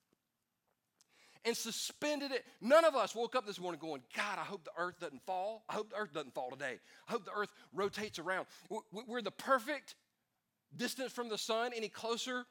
and 1.45 1.57
suspended 1.57 2.33
it. 2.33 2.45
None 2.61 2.85
of 2.85 2.95
us 2.95 3.15
woke 3.15 3.35
up 3.37 3.47
this 3.47 3.61
morning 3.61 3.79
going, 3.81 4.03
God, 4.17 4.39
I 4.39 4.45
hope 4.45 4.65
the 4.65 4.71
earth 4.79 4.99
doesn't 5.01 5.25
fall. 5.27 5.65
I 5.69 5.75
hope 5.75 5.91
the 5.91 5.97
earth 5.97 6.13
doesn't 6.13 6.35
fall 6.35 6.51
today. 6.51 6.79
I 7.09 7.13
hope 7.13 7.25
the 7.25 7.37
earth 7.37 7.53
rotates 7.73 8.19
around. 8.19 8.47
We're 8.93 9.23
the 9.23 9.31
perfect 9.31 9.95
distance 10.75 11.13
from 11.13 11.29
the 11.29 11.39
sun. 11.39 11.73
Any 11.77 11.89
closer, 11.89 12.45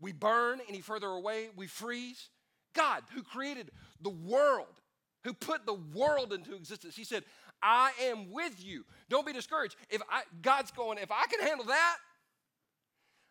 we 0.00 0.12
burn. 0.12 0.60
Any 0.68 0.80
further 0.80 1.08
away, 1.08 1.48
we 1.56 1.66
freeze. 1.66 2.28
God, 2.74 3.02
who 3.14 3.22
created 3.22 3.70
the 4.00 4.10
world, 4.10 4.80
who 5.24 5.32
put 5.32 5.66
the 5.66 5.74
world 5.74 6.32
into 6.32 6.54
existence, 6.54 6.96
He 6.96 7.04
said, 7.04 7.24
I 7.62 7.90
am 8.02 8.30
with 8.30 8.64
you. 8.64 8.84
Don't 9.08 9.26
be 9.26 9.32
discouraged. 9.32 9.76
If 9.90 10.02
I, 10.08 10.22
God's 10.42 10.70
going, 10.70 10.98
if 10.98 11.10
I 11.10 11.26
can 11.26 11.46
handle 11.46 11.66
that, 11.66 11.96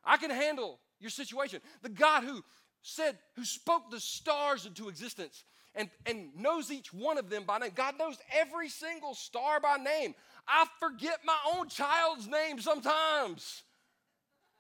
I 0.04 0.18
can 0.18 0.30
handle 0.32 0.80
your 1.00 1.10
situation. 1.10 1.62
The 1.82 1.90
God 1.90 2.24
who 2.24 2.44
said, 2.82 3.18
who 3.36 3.44
spoke 3.44 3.90
the 3.92 4.00
stars 4.00 4.66
into 4.66 4.90
existence 4.90 5.44
and, 5.76 5.90
and 6.06 6.30
knows 6.36 6.72
each 6.72 6.94
one 6.94 7.18
of 7.18 7.30
them 7.30 7.44
by 7.44 7.60
name. 7.60 7.72
God 7.76 7.96
knows 8.00 8.18
every 8.34 8.70
single 8.70 9.14
star 9.14 9.60
by 9.60 9.78
name. 9.78 10.16
I 10.48 10.66
forget 10.80 11.20
my 11.26 11.38
own 11.56 11.70
child's 11.70 12.28
name 12.28 12.60
sometimes. 12.60 13.64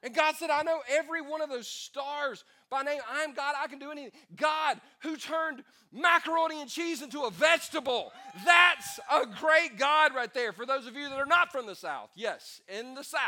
And 0.07 0.15
God 0.15 0.37
said, 0.37 0.49
I 0.49 0.63
know 0.63 0.79
every 0.89 1.19
one 1.21 1.41
of 1.41 1.49
those 1.49 1.67
stars 1.67 2.45
by 2.69 2.81
name. 2.81 3.01
I 3.11 3.23
am 3.23 3.33
God, 3.33 3.55
I 3.61 3.67
can 3.67 3.77
do 3.77 3.91
anything. 3.91 4.13
God 4.37 4.79
who 5.01 5.17
turned 5.17 5.65
macaroni 5.91 6.61
and 6.61 6.69
cheese 6.69 7.01
into 7.01 7.23
a 7.23 7.29
vegetable. 7.29 8.13
That's 8.45 9.01
a 9.11 9.25
great 9.25 9.77
God 9.77 10.15
right 10.15 10.33
there. 10.33 10.53
For 10.53 10.65
those 10.65 10.87
of 10.87 10.95
you 10.95 11.09
that 11.09 11.19
are 11.19 11.25
not 11.25 11.51
from 11.51 11.67
the 11.67 11.75
South, 11.75 12.09
yes, 12.15 12.61
in 12.69 12.95
the 12.95 13.03
South, 13.03 13.19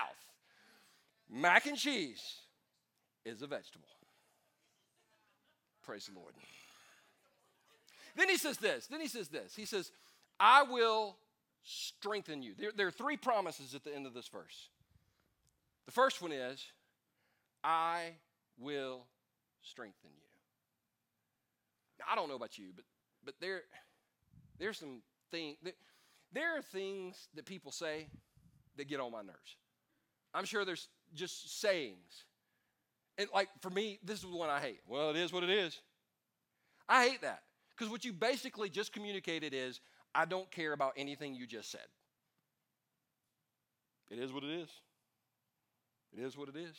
mac 1.29 1.65
and 1.65 1.77
cheese 1.77 2.23
is 3.25 3.41
a 3.41 3.47
vegetable. 3.47 3.89
Praise 5.83 6.05
the 6.05 6.17
Lord. 6.17 6.31
Then 8.15 8.29
he 8.29 8.37
says 8.37 8.57
this. 8.57 8.87
Then 8.87 9.01
he 9.01 9.09
says 9.09 9.27
this. 9.27 9.53
He 9.53 9.65
says, 9.65 9.91
I 10.39 10.63
will 10.63 11.17
strengthen 11.61 12.41
you. 12.41 12.53
There, 12.57 12.71
there 12.73 12.87
are 12.87 12.91
three 12.91 13.17
promises 13.17 13.75
at 13.75 13.83
the 13.83 13.93
end 13.93 14.07
of 14.07 14.13
this 14.13 14.29
verse. 14.29 14.69
The 15.89 15.95
first 15.95 16.21
one 16.21 16.31
is, 16.31 16.63
I 17.63 18.11
will 18.59 19.07
strengthen 19.63 20.11
you. 20.11 20.27
Now, 21.97 22.05
I 22.11 22.15
don't 22.15 22.29
know 22.29 22.35
about 22.35 22.59
you, 22.59 22.67
but 22.75 22.85
but 23.25 23.33
there 23.41 23.61
there's 24.59 24.77
some 24.77 25.01
things 25.31 25.57
there 26.31 26.55
are 26.55 26.61
things 26.61 27.29
that 27.33 27.47
people 27.47 27.71
say 27.71 28.07
that 28.77 28.87
get 28.87 28.99
on 28.99 29.11
my 29.11 29.23
nerves. 29.23 29.57
I'm 30.31 30.45
sure 30.45 30.63
there's 30.63 30.89
just 31.15 31.59
sayings. 31.59 32.25
And 33.17 33.27
like 33.33 33.49
for 33.59 33.71
me, 33.71 33.97
this 34.03 34.19
is 34.23 34.29
the 34.29 34.37
one 34.37 34.51
I 34.51 34.59
hate. 34.59 34.81
Well, 34.87 35.09
it 35.09 35.15
is 35.15 35.33
what 35.33 35.43
it 35.43 35.49
is. 35.49 35.79
I 36.87 37.07
hate 37.07 37.23
that. 37.23 37.41
Because 37.75 37.91
what 37.91 38.05
you 38.05 38.13
basically 38.13 38.69
just 38.69 38.93
communicated 38.93 39.55
is, 39.55 39.81
I 40.13 40.25
don't 40.25 40.51
care 40.51 40.73
about 40.73 40.93
anything 40.97 41.33
you 41.33 41.47
just 41.47 41.71
said. 41.71 41.87
It 44.11 44.19
is 44.19 44.31
what 44.31 44.43
it 44.43 44.51
is. 44.51 44.69
It 46.15 46.21
is 46.21 46.37
what 46.37 46.49
it 46.49 46.55
is. 46.55 46.75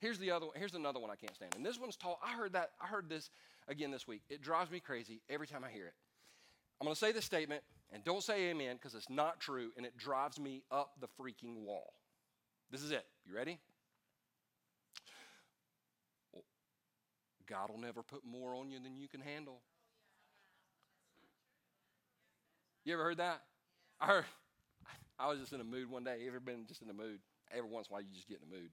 Here's 0.00 0.18
the 0.18 0.30
other 0.30 0.46
one. 0.46 0.54
Here's 0.56 0.74
another 0.74 1.00
one 1.00 1.10
I 1.10 1.16
can't 1.16 1.34
stand. 1.34 1.54
And 1.56 1.64
this 1.64 1.78
one's 1.78 1.96
tall. 1.96 2.20
I 2.24 2.32
heard 2.32 2.52
that. 2.52 2.70
I 2.80 2.86
heard 2.86 3.08
this 3.08 3.30
again 3.66 3.90
this 3.90 4.06
week. 4.06 4.22
It 4.28 4.42
drives 4.42 4.70
me 4.70 4.80
crazy 4.80 5.20
every 5.28 5.46
time 5.46 5.64
I 5.64 5.70
hear 5.70 5.86
it. 5.86 5.94
I'm 6.80 6.84
going 6.84 6.94
to 6.94 6.98
say 6.98 7.10
this 7.10 7.24
statement, 7.24 7.62
and 7.92 8.04
don't 8.04 8.22
say 8.22 8.50
amen 8.50 8.76
because 8.76 8.94
it's 8.94 9.10
not 9.10 9.40
true, 9.40 9.70
and 9.76 9.84
it 9.84 9.96
drives 9.96 10.38
me 10.38 10.62
up 10.70 10.92
the 11.00 11.08
freaking 11.20 11.64
wall. 11.64 11.92
This 12.70 12.82
is 12.82 12.92
it. 12.92 13.04
You 13.26 13.34
ready? 13.34 13.58
God 17.48 17.70
will 17.70 17.80
never 17.80 18.02
put 18.02 18.24
more 18.24 18.54
on 18.54 18.70
you 18.70 18.78
than 18.78 18.96
you 18.96 19.08
can 19.08 19.20
handle. 19.20 19.60
You 22.84 22.94
ever 22.94 23.02
heard 23.04 23.16
that? 23.16 23.42
I 24.00 24.06
heard. 24.06 24.24
I 25.18 25.28
was 25.28 25.40
just 25.40 25.52
in 25.52 25.60
a 25.60 25.64
mood 25.64 25.90
one 25.90 26.04
day. 26.04 26.18
You 26.20 26.28
ever 26.28 26.40
been 26.40 26.66
just 26.66 26.82
in 26.82 26.90
a 26.90 26.94
mood? 26.94 27.18
Every 27.56 27.68
once 27.68 27.88
in 27.88 27.92
a 27.92 27.94
while, 27.94 28.02
you 28.02 28.14
just 28.14 28.28
get 28.28 28.40
in 28.42 28.50
the 28.50 28.56
mood. 28.56 28.70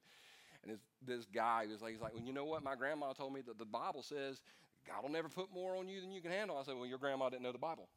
And 0.63 0.73
this, 0.73 0.79
this 1.05 1.25
guy 1.33 1.65
was 1.69 1.81
like, 1.81 1.93
he's 1.93 2.01
like, 2.01 2.13
well, 2.13 2.23
you 2.23 2.33
know 2.33 2.45
what? 2.45 2.63
My 2.63 2.75
grandma 2.75 3.13
told 3.13 3.33
me 3.33 3.41
that 3.41 3.57
the 3.57 3.65
Bible 3.65 4.01
says 4.01 4.41
God 4.87 5.03
will 5.03 5.11
never 5.11 5.29
put 5.29 5.53
more 5.53 5.75
on 5.75 5.87
you 5.87 6.01
than 6.01 6.11
you 6.11 6.21
can 6.21 6.31
handle. 6.31 6.57
I 6.57 6.63
said, 6.63 6.75
well, 6.75 6.85
your 6.85 6.97
grandma 6.97 7.29
didn't 7.29 7.43
know 7.43 7.51
the 7.51 7.57
Bible. 7.57 7.87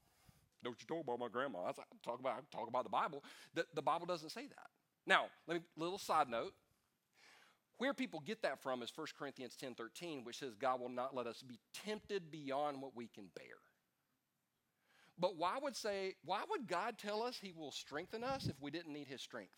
Don't 0.65 0.77
you 0.81 0.87
talk 0.87 1.05
about 1.05 1.19
my 1.19 1.29
grandma? 1.29 1.65
I 1.65 1.73
said, 1.73 1.85
talk 2.03 2.21
about 2.21 2.51
talk 2.51 2.69
about 2.69 2.85
the 2.85 2.91
Bible. 2.91 3.23
The, 3.55 3.65
the 3.75 3.83
Bible 3.83 4.07
doesn't 4.07 4.31
say 4.31 4.47
that. 4.47 4.67
Now, 5.07 5.27
let 5.47 5.57
me 5.57 5.63
little 5.77 5.99
side 5.99 6.29
note. 6.29 6.53
Where 7.79 7.95
people 7.95 8.21
get 8.21 8.43
that 8.43 8.61
from 8.61 8.83
is 8.83 8.93
1 8.95 9.07
Corinthians 9.17 9.55
10 9.55 9.75
13, 9.75 10.25
which 10.25 10.39
says, 10.39 10.55
God 10.57 10.81
will 10.81 10.89
not 10.89 11.15
let 11.15 11.27
us 11.29 11.43
be 11.43 11.61
tempted 11.73 12.31
beyond 12.31 12.83
what 12.83 12.97
we 12.97 13.07
can 13.07 13.27
bear. 13.37 13.45
But 15.17 15.37
why 15.37 15.59
would 15.61 15.77
say, 15.77 16.15
why 16.25 16.43
would 16.51 16.67
God 16.67 16.99
tell 16.99 17.23
us 17.23 17.39
he 17.41 17.53
will 17.57 17.73
strengthen 17.73 18.25
us 18.25 18.47
if 18.47 18.61
we 18.61 18.71
didn't 18.71 18.93
need 18.93 19.07
his 19.07 19.21
strength? 19.21 19.53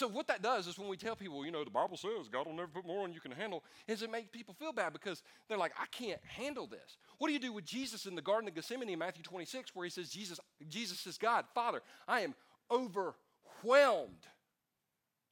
So 0.00 0.08
what 0.08 0.28
that 0.28 0.40
does 0.40 0.66
is 0.66 0.78
when 0.78 0.88
we 0.88 0.96
tell 0.96 1.14
people, 1.14 1.44
you 1.44 1.52
know, 1.52 1.62
the 1.62 1.70
Bible 1.70 1.98
says 1.98 2.26
God 2.32 2.46
will 2.46 2.54
never 2.54 2.68
put 2.68 2.86
more 2.86 3.04
on 3.04 3.12
you 3.12 3.20
can 3.20 3.32
handle, 3.32 3.62
is 3.86 4.00
it 4.00 4.10
makes 4.10 4.30
people 4.30 4.54
feel 4.54 4.72
bad 4.72 4.94
because 4.94 5.22
they're 5.46 5.58
like, 5.58 5.74
I 5.78 5.84
can't 5.94 6.22
handle 6.24 6.66
this. 6.66 6.96
What 7.18 7.26
do 7.26 7.34
you 7.34 7.38
do 7.38 7.52
with 7.52 7.66
Jesus 7.66 8.06
in 8.06 8.14
the 8.14 8.22
Garden 8.22 8.48
of 8.48 8.54
Gethsemane 8.54 8.88
in 8.88 8.98
Matthew 8.98 9.22
26, 9.22 9.74
where 9.74 9.84
he 9.84 9.90
says, 9.90 10.08
Jesus, 10.08 10.40
Jesus 10.70 11.06
is 11.06 11.18
God, 11.18 11.44
Father, 11.54 11.82
I 12.08 12.20
am 12.20 12.34
overwhelmed 12.70 14.24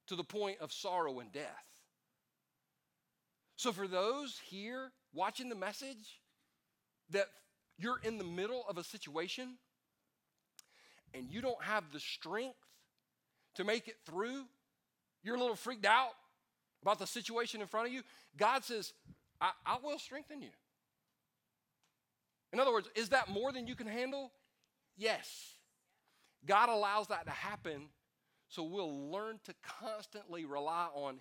to 0.05 0.15
the 0.15 0.23
point 0.23 0.59
of 0.61 0.71
sorrow 0.71 1.17
and 1.17 1.31
death. 1.31 1.65
So 3.55 3.71
for 3.71 3.87
those 3.87 4.39
here 4.51 4.91
watching 5.15 5.49
the 5.49 5.55
message 5.55 6.21
that 7.09 7.25
you're 7.79 8.01
in 8.03 8.19
the 8.19 8.23
middle 8.23 8.65
of 8.69 8.77
a 8.77 8.83
situation 8.83 9.55
and 11.15 11.27
you 11.27 11.41
don't 11.41 11.63
have 11.63 11.85
the 11.91 11.99
strength 11.99 12.59
to 13.55 13.63
make 13.63 13.87
it 13.87 13.95
through, 14.05 14.43
you're 15.23 15.35
a 15.35 15.39
little 15.39 15.55
freaked 15.55 15.85
out 15.85 16.11
about 16.81 16.99
the 16.99 17.07
situation 17.07 17.61
in 17.61 17.67
front 17.67 17.87
of 17.87 17.93
you, 17.93 18.01
God 18.37 18.63
says, 18.63 18.93
I, 19.41 19.51
I 19.65 19.77
will 19.83 19.99
strengthen 19.99 20.41
you. 20.41 20.49
In 22.51 22.59
other 22.59 22.71
words, 22.71 22.89
is 22.95 23.09
that 23.09 23.29
more 23.29 23.51
than 23.51 23.67
you 23.67 23.75
can 23.75 23.87
handle? 23.87 24.31
Yes. 24.97 25.55
God 26.45 26.69
allows 26.69 27.07
that 27.07 27.25
to 27.25 27.31
happen 27.31 27.89
so 28.47 28.63
we'll 28.63 29.11
learn 29.11 29.39
to 29.45 29.53
constantly 29.79 30.45
rely 30.45 30.87
on 30.93 31.19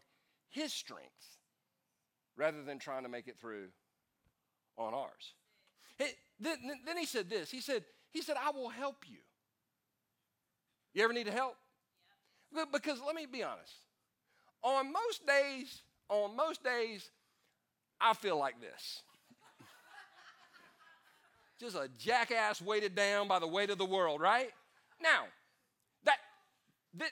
His 0.49 0.73
strength 0.73 1.39
rather 2.37 2.63
than 2.63 2.79
trying 2.79 3.03
to 3.03 3.09
make 3.09 3.29
it 3.29 3.39
through 3.39 3.67
on 4.79 4.95
ours. 4.95 5.35
then, 6.41 6.57
then 6.87 6.97
he 6.97 7.05
said 7.05 7.29
this. 7.29 7.51
He 7.51 7.61
said, 7.61 7.85
he 8.11 8.23
said, 8.23 8.37
I 8.43 8.51
will 8.51 8.69
help 8.69 9.05
you. 9.07 9.19
You 10.95 11.05
ever 11.05 11.13
need 11.13 11.27
to 11.27 11.33
help? 11.33 11.57
Because 12.73 13.01
let 13.05 13.15
me 13.15 13.27
be 13.27 13.43
honest. 13.43 13.75
On 14.63 14.93
most 14.93 15.27
days, 15.27 15.83
on 16.09 16.37
most 16.37 16.65
days, 16.65 17.11
I 18.01 18.15
feel 18.15 18.39
like 18.39 18.61
this. 18.61 19.03
Just 21.61 21.77
a 21.77 21.89
jackass 21.99 22.61
weighted 22.61 22.95
down 22.95 23.29
by 23.29 23.39
the 23.39 23.47
weight 23.47 23.71
of 23.71 23.79
the 23.79 23.85
world, 23.85 24.21
right? 24.21 24.51
Now, 25.01 25.25
that 26.05 26.19
that 26.95 27.11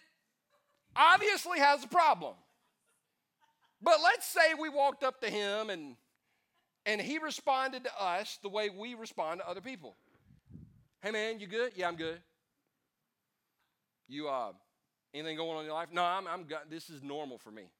obviously 0.95 1.59
has 1.59 1.85
a 1.85 1.89
problem. 1.89 2.35
But 3.83 4.01
let's 4.03 4.27
say 4.27 4.55
we 4.59 4.69
walked 4.69 5.05
up 5.05 5.21
to 5.21 5.31
him 5.31 5.71
and 5.71 5.97
and 6.85 7.01
he 7.01 7.19
responded 7.19 7.85
to 7.85 8.01
us 8.01 8.39
the 8.43 8.49
way 8.49 8.71
we 8.71 8.95
respond 8.95 9.41
to 9.41 9.49
other 9.49 9.61
people. 9.61 9.97
Hey 11.03 11.11
man, 11.11 11.41
you 11.41 11.47
good? 11.47 11.73
Yeah, 11.75 11.89
I'm 11.89 11.97
good. 11.97 12.21
You 14.09 14.29
uh 14.29 14.53
Anything 15.17 15.37
going 15.39 15.57
on 15.57 15.61
in 15.61 15.67
your 15.67 15.75
life? 15.75 15.89
No, 15.93 16.05
I'm, 16.05 16.27
I'm 16.27 16.47
this 16.69 16.91
is 16.91 17.03
normal 17.03 17.39
for 17.39 17.51
me. 17.51 17.71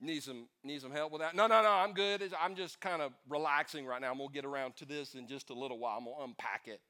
need 0.00 0.22
some 0.22 0.46
need 0.64 0.80
some 0.80 0.90
help 0.90 1.12
with 1.12 1.20
that? 1.20 1.36
No, 1.36 1.46
no, 1.46 1.62
no, 1.62 1.70
I'm 1.70 1.92
good. 1.92 2.22
I'm 2.40 2.54
just 2.54 2.80
kind 2.80 3.02
of 3.02 3.12
relaxing 3.28 3.84
right 3.84 4.00
now. 4.00 4.10
I'm 4.10 4.18
gonna 4.18 4.30
get 4.32 4.46
around 4.46 4.76
to 4.76 4.86
this 4.86 5.14
in 5.14 5.28
just 5.28 5.50
a 5.50 5.54
little 5.54 5.78
while. 5.78 5.98
I'm 5.98 6.04
gonna 6.04 6.24
unpack 6.24 6.62
it. 6.66 6.80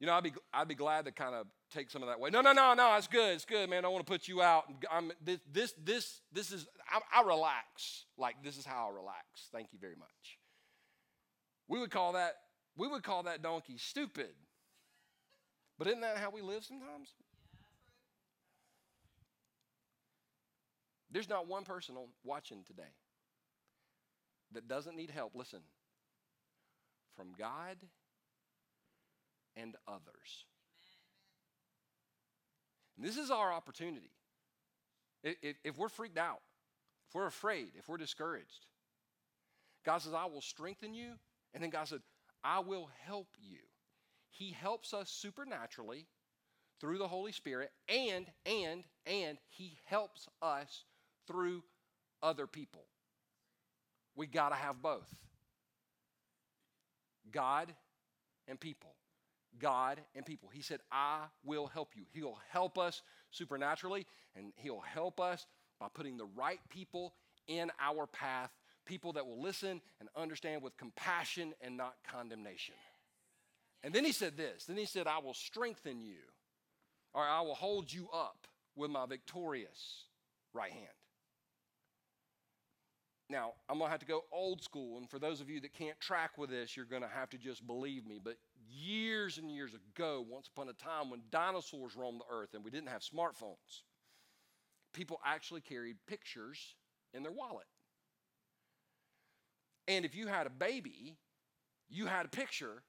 You 0.00 0.06
know, 0.06 0.14
I'd 0.14 0.24
be 0.24 0.32
I'd 0.52 0.66
be 0.66 0.74
glad 0.74 1.04
to 1.04 1.12
kind 1.12 1.34
of 1.34 1.46
take 1.72 1.90
some 1.90 2.02
of 2.02 2.08
that 2.08 2.16
away. 2.16 2.30
No, 2.30 2.40
no, 2.40 2.52
no, 2.52 2.74
no, 2.74 2.96
it's 2.96 3.06
good, 3.06 3.34
it's 3.34 3.44
good, 3.44 3.70
man. 3.70 3.84
I 3.84 3.88
want 3.88 4.04
to 4.04 4.12
put 4.12 4.26
you 4.26 4.42
out. 4.42 4.64
I'm 4.90 5.12
this 5.24 5.38
this 5.52 5.74
this 5.82 6.20
this 6.32 6.50
is 6.50 6.66
I, 6.90 7.20
I 7.20 7.22
relax. 7.22 8.06
Like 8.18 8.42
this 8.42 8.58
is 8.58 8.66
how 8.66 8.88
I 8.90 8.94
relax. 8.94 9.48
Thank 9.52 9.68
you 9.72 9.78
very 9.80 9.96
much. 9.96 10.38
We 11.68 11.78
would 11.78 11.90
call 11.90 12.14
that 12.14 12.34
we 12.76 12.88
would 12.88 13.04
call 13.04 13.22
that 13.22 13.42
donkey 13.42 13.78
stupid. 13.78 14.34
But 15.78 15.88
isn't 15.88 16.00
that 16.00 16.16
how 16.18 16.30
we 16.30 16.40
live 16.40 16.64
sometimes? 16.64 17.10
There's 21.10 21.28
not 21.28 21.46
one 21.46 21.64
person 21.64 21.94
watching 22.24 22.64
today 22.64 22.94
that 24.52 24.68
doesn't 24.68 24.96
need 24.96 25.10
help. 25.10 25.32
Listen, 25.34 25.60
from 27.16 27.28
God 27.38 27.76
and 29.56 29.74
others. 29.86 30.44
And 32.96 33.06
this 33.06 33.16
is 33.16 33.30
our 33.30 33.52
opportunity. 33.52 34.10
If, 35.22 35.56
if 35.64 35.78
we're 35.78 35.88
freaked 35.88 36.18
out, 36.18 36.40
if 37.08 37.14
we're 37.14 37.26
afraid, 37.26 37.68
if 37.78 37.88
we're 37.88 37.96
discouraged, 37.96 38.66
God 39.84 39.98
says, 39.98 40.14
I 40.14 40.26
will 40.26 40.40
strengthen 40.40 40.94
you. 40.94 41.12
And 41.54 41.62
then 41.62 41.70
God 41.70 41.88
said, 41.88 42.00
I 42.42 42.60
will 42.60 42.90
help 43.06 43.28
you. 43.40 43.58
He 44.38 44.50
helps 44.50 44.92
us 44.92 45.10
supernaturally 45.10 46.06
through 46.80 46.98
the 46.98 47.08
Holy 47.08 47.32
Spirit 47.32 47.70
and 47.88 48.26
and 48.44 48.84
and 49.06 49.38
he 49.48 49.78
helps 49.84 50.28
us 50.42 50.84
through 51.26 51.62
other 52.22 52.46
people. 52.46 52.84
We 54.14 54.26
got 54.26 54.50
to 54.50 54.54
have 54.54 54.82
both. 54.82 55.14
God 57.30 57.72
and 58.48 58.58
people. 58.58 58.94
God 59.58 60.00
and 60.14 60.24
people. 60.24 60.48
He 60.52 60.62
said, 60.62 60.80
I 60.92 61.24
will 61.44 61.66
help 61.66 61.92
you. 61.94 62.04
He'll 62.12 62.38
help 62.50 62.78
us 62.78 63.02
supernaturally, 63.30 64.06
and 64.34 64.52
He'll 64.56 64.80
help 64.80 65.20
us 65.20 65.46
by 65.80 65.86
putting 65.92 66.16
the 66.16 66.28
right 66.36 66.60
people 66.68 67.14
in 67.48 67.70
our 67.80 68.06
path, 68.06 68.50
people 68.84 69.12
that 69.14 69.26
will 69.26 69.40
listen 69.40 69.80
and 70.00 70.08
understand 70.16 70.62
with 70.62 70.76
compassion 70.76 71.54
and 71.60 71.76
not 71.76 71.94
condemnation. 72.10 72.74
And 73.84 73.94
then 73.94 74.04
he 74.04 74.12
said 74.12 74.36
this. 74.36 74.64
Then 74.64 74.76
he 74.76 74.86
said, 74.86 75.06
I 75.06 75.18
will 75.18 75.34
strengthen 75.34 76.02
you. 76.02 76.22
or 77.16 77.22
I 77.22 77.40
will 77.40 77.54
hold 77.54 77.90
you 77.90 78.08
up 78.12 78.46
with 78.76 78.90
my 78.90 79.06
victorious 79.06 80.04
right 80.52 80.70
hand. 80.70 80.84
Now, 83.30 83.54
I'm 83.68 83.78
going 83.78 83.88
to 83.88 83.90
have 83.90 84.00
to 84.00 84.06
go 84.06 84.24
old 84.30 84.62
school, 84.62 84.98
and 84.98 85.10
for 85.10 85.18
those 85.18 85.40
of 85.40 85.48
you 85.48 85.60
that 85.62 85.72
can't 85.72 85.98
track 85.98 86.36
with 86.36 86.50
this, 86.50 86.76
you're 86.76 86.84
going 86.84 87.02
to 87.02 87.08
have 87.08 87.30
to 87.30 87.38
just 87.38 87.66
believe 87.66 88.06
me. 88.06 88.20
But 88.22 88.36
years 88.70 89.38
and 89.38 89.50
years 89.50 89.72
ago, 89.74 90.24
once 90.28 90.46
upon 90.46 90.68
a 90.68 90.74
time 90.74 91.10
when 91.10 91.22
dinosaurs 91.30 91.96
roamed 91.96 92.20
the 92.20 92.34
earth 92.34 92.50
and 92.54 92.62
we 92.62 92.70
didn't 92.70 92.90
have 92.90 93.00
smartphones, 93.00 93.82
people 94.92 95.18
actually 95.24 95.62
carried 95.62 95.96
pictures 96.06 96.74
in 97.14 97.22
their 97.22 97.32
wallet. 97.32 97.66
And 99.88 100.04
if 100.04 100.14
you 100.14 100.26
had 100.26 100.46
a 100.46 100.50
baby, 100.50 101.16
you 101.88 102.06
had 102.06 102.26
a 102.26 102.28
picture 102.28 102.82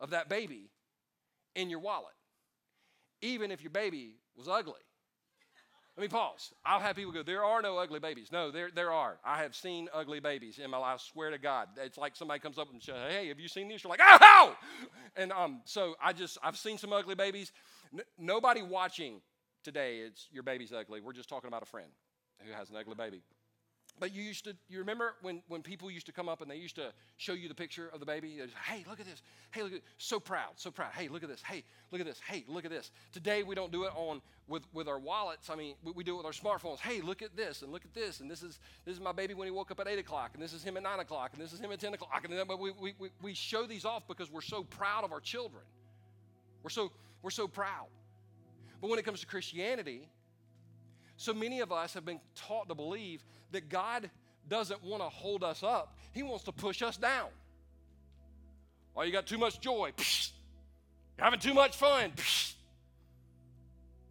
of 0.00 0.10
that 0.10 0.28
baby 0.28 0.70
in 1.54 1.70
your 1.70 1.80
wallet, 1.80 2.14
even 3.22 3.50
if 3.50 3.62
your 3.62 3.70
baby 3.70 4.14
was 4.36 4.48
ugly. 4.48 4.74
Let 5.96 6.02
me 6.02 6.08
pause. 6.08 6.54
I'll 6.64 6.78
have 6.78 6.94
people 6.94 7.10
go, 7.10 7.24
There 7.24 7.42
are 7.44 7.60
no 7.60 7.76
ugly 7.76 7.98
babies. 7.98 8.28
No, 8.30 8.52
there, 8.52 8.70
there 8.72 8.92
are. 8.92 9.18
I 9.24 9.42
have 9.42 9.56
seen 9.56 9.88
ugly 9.92 10.20
babies 10.20 10.60
in 10.60 10.70
my 10.70 10.78
life. 10.78 11.00
I 11.00 11.12
swear 11.12 11.30
to 11.32 11.38
God. 11.38 11.70
It's 11.76 11.98
like 11.98 12.14
somebody 12.14 12.38
comes 12.38 12.56
up 12.56 12.70
and 12.72 12.80
says, 12.80 12.94
Hey, 13.10 13.26
have 13.28 13.40
you 13.40 13.48
seen 13.48 13.66
these? 13.66 13.82
You're 13.82 13.90
like, 13.90 14.00
Oh! 14.04 14.56
And 15.16 15.32
um, 15.32 15.60
so 15.64 15.96
I 16.00 16.12
just, 16.12 16.38
I've 16.40 16.56
seen 16.56 16.78
some 16.78 16.92
ugly 16.92 17.16
babies. 17.16 17.50
N- 17.92 18.04
nobody 18.16 18.62
watching 18.62 19.20
today, 19.64 19.98
it's 19.98 20.28
your 20.30 20.44
baby's 20.44 20.72
ugly. 20.72 21.00
We're 21.00 21.12
just 21.14 21.28
talking 21.28 21.48
about 21.48 21.64
a 21.64 21.66
friend 21.66 21.90
who 22.46 22.52
has 22.52 22.70
an 22.70 22.76
ugly 22.76 22.94
baby. 22.94 23.22
But 24.00 24.14
you 24.14 24.22
used 24.22 24.44
to, 24.44 24.56
you 24.68 24.78
remember 24.78 25.14
when, 25.22 25.42
when 25.48 25.62
people 25.62 25.90
used 25.90 26.06
to 26.06 26.12
come 26.12 26.28
up 26.28 26.40
and 26.40 26.50
they 26.50 26.56
used 26.56 26.76
to 26.76 26.92
show 27.16 27.32
you 27.32 27.48
the 27.48 27.54
picture 27.54 27.88
of 27.92 28.00
the 28.00 28.06
baby? 28.06 28.36
Say, 28.38 28.46
hey, 28.66 28.84
look 28.88 29.00
at 29.00 29.06
this. 29.06 29.22
Hey, 29.50 29.62
look 29.62 29.72
at 29.72 29.80
So 29.98 30.20
proud, 30.20 30.50
so 30.56 30.70
proud. 30.70 30.92
Hey, 30.92 31.08
look 31.08 31.22
at 31.22 31.28
this. 31.28 31.42
Hey, 31.42 31.64
look 31.90 32.00
at 32.00 32.06
this. 32.06 32.20
Hey, 32.26 32.44
look 32.48 32.64
at 32.64 32.70
this. 32.70 32.90
Today 33.12 33.42
we 33.42 33.54
don't 33.54 33.72
do 33.72 33.84
it 33.84 33.92
on 33.96 34.20
with, 34.46 34.62
with 34.72 34.88
our 34.88 34.98
wallets. 34.98 35.50
I 35.50 35.56
mean, 35.56 35.74
we, 35.82 35.92
we 35.92 36.04
do 36.04 36.14
it 36.14 36.16
with 36.18 36.26
our 36.26 36.32
smartphones. 36.32 36.78
Hey, 36.78 37.00
look 37.00 37.22
at 37.22 37.36
this 37.36 37.62
and 37.62 37.72
look 37.72 37.84
at 37.84 37.94
this. 37.94 38.20
And 38.20 38.30
this 38.30 38.42
is 38.42 38.58
this 38.84 38.94
is 38.94 39.00
my 39.00 39.12
baby 39.12 39.34
when 39.34 39.46
he 39.46 39.50
woke 39.50 39.70
up 39.70 39.80
at 39.80 39.88
8 39.88 39.98
o'clock. 39.98 40.30
And 40.34 40.42
this 40.42 40.52
is 40.52 40.62
him 40.62 40.76
at 40.76 40.82
9 40.82 41.00
o'clock. 41.00 41.30
And 41.32 41.42
this 41.42 41.52
is 41.52 41.60
him 41.60 41.72
at 41.72 41.80
10 41.80 41.94
o'clock. 41.94 42.24
And 42.24 42.32
then 42.32 42.46
we, 42.58 42.70
we, 42.70 42.94
we, 42.98 43.10
we 43.20 43.34
show 43.34 43.66
these 43.66 43.84
off 43.84 44.06
because 44.06 44.30
we're 44.30 44.40
so 44.40 44.64
proud 44.64 45.04
of 45.04 45.12
our 45.12 45.20
children. 45.20 45.62
We're 46.62 46.70
so, 46.70 46.92
we're 47.22 47.30
so 47.30 47.48
proud. 47.48 47.86
But 48.80 48.90
when 48.90 48.98
it 48.98 49.04
comes 49.04 49.20
to 49.20 49.26
Christianity, 49.26 50.08
so 51.18 51.34
many 51.34 51.60
of 51.60 51.72
us 51.72 51.92
have 51.94 52.04
been 52.04 52.20
taught 52.34 52.68
to 52.68 52.74
believe 52.74 53.22
that 53.50 53.68
God 53.68 54.08
doesn't 54.48 54.82
want 54.82 55.02
to 55.02 55.08
hold 55.08 55.44
us 55.44 55.62
up, 55.62 55.96
He 56.12 56.22
wants 56.22 56.44
to 56.44 56.52
push 56.52 56.80
us 56.80 56.96
down. 56.96 57.28
Oh, 58.96 59.02
you 59.02 59.12
got 59.12 59.26
too 59.26 59.36
much 59.36 59.60
joy. 59.60 59.92
You're 61.16 61.24
having 61.24 61.40
too 61.40 61.54
much 61.54 61.76
fun. 61.76 62.12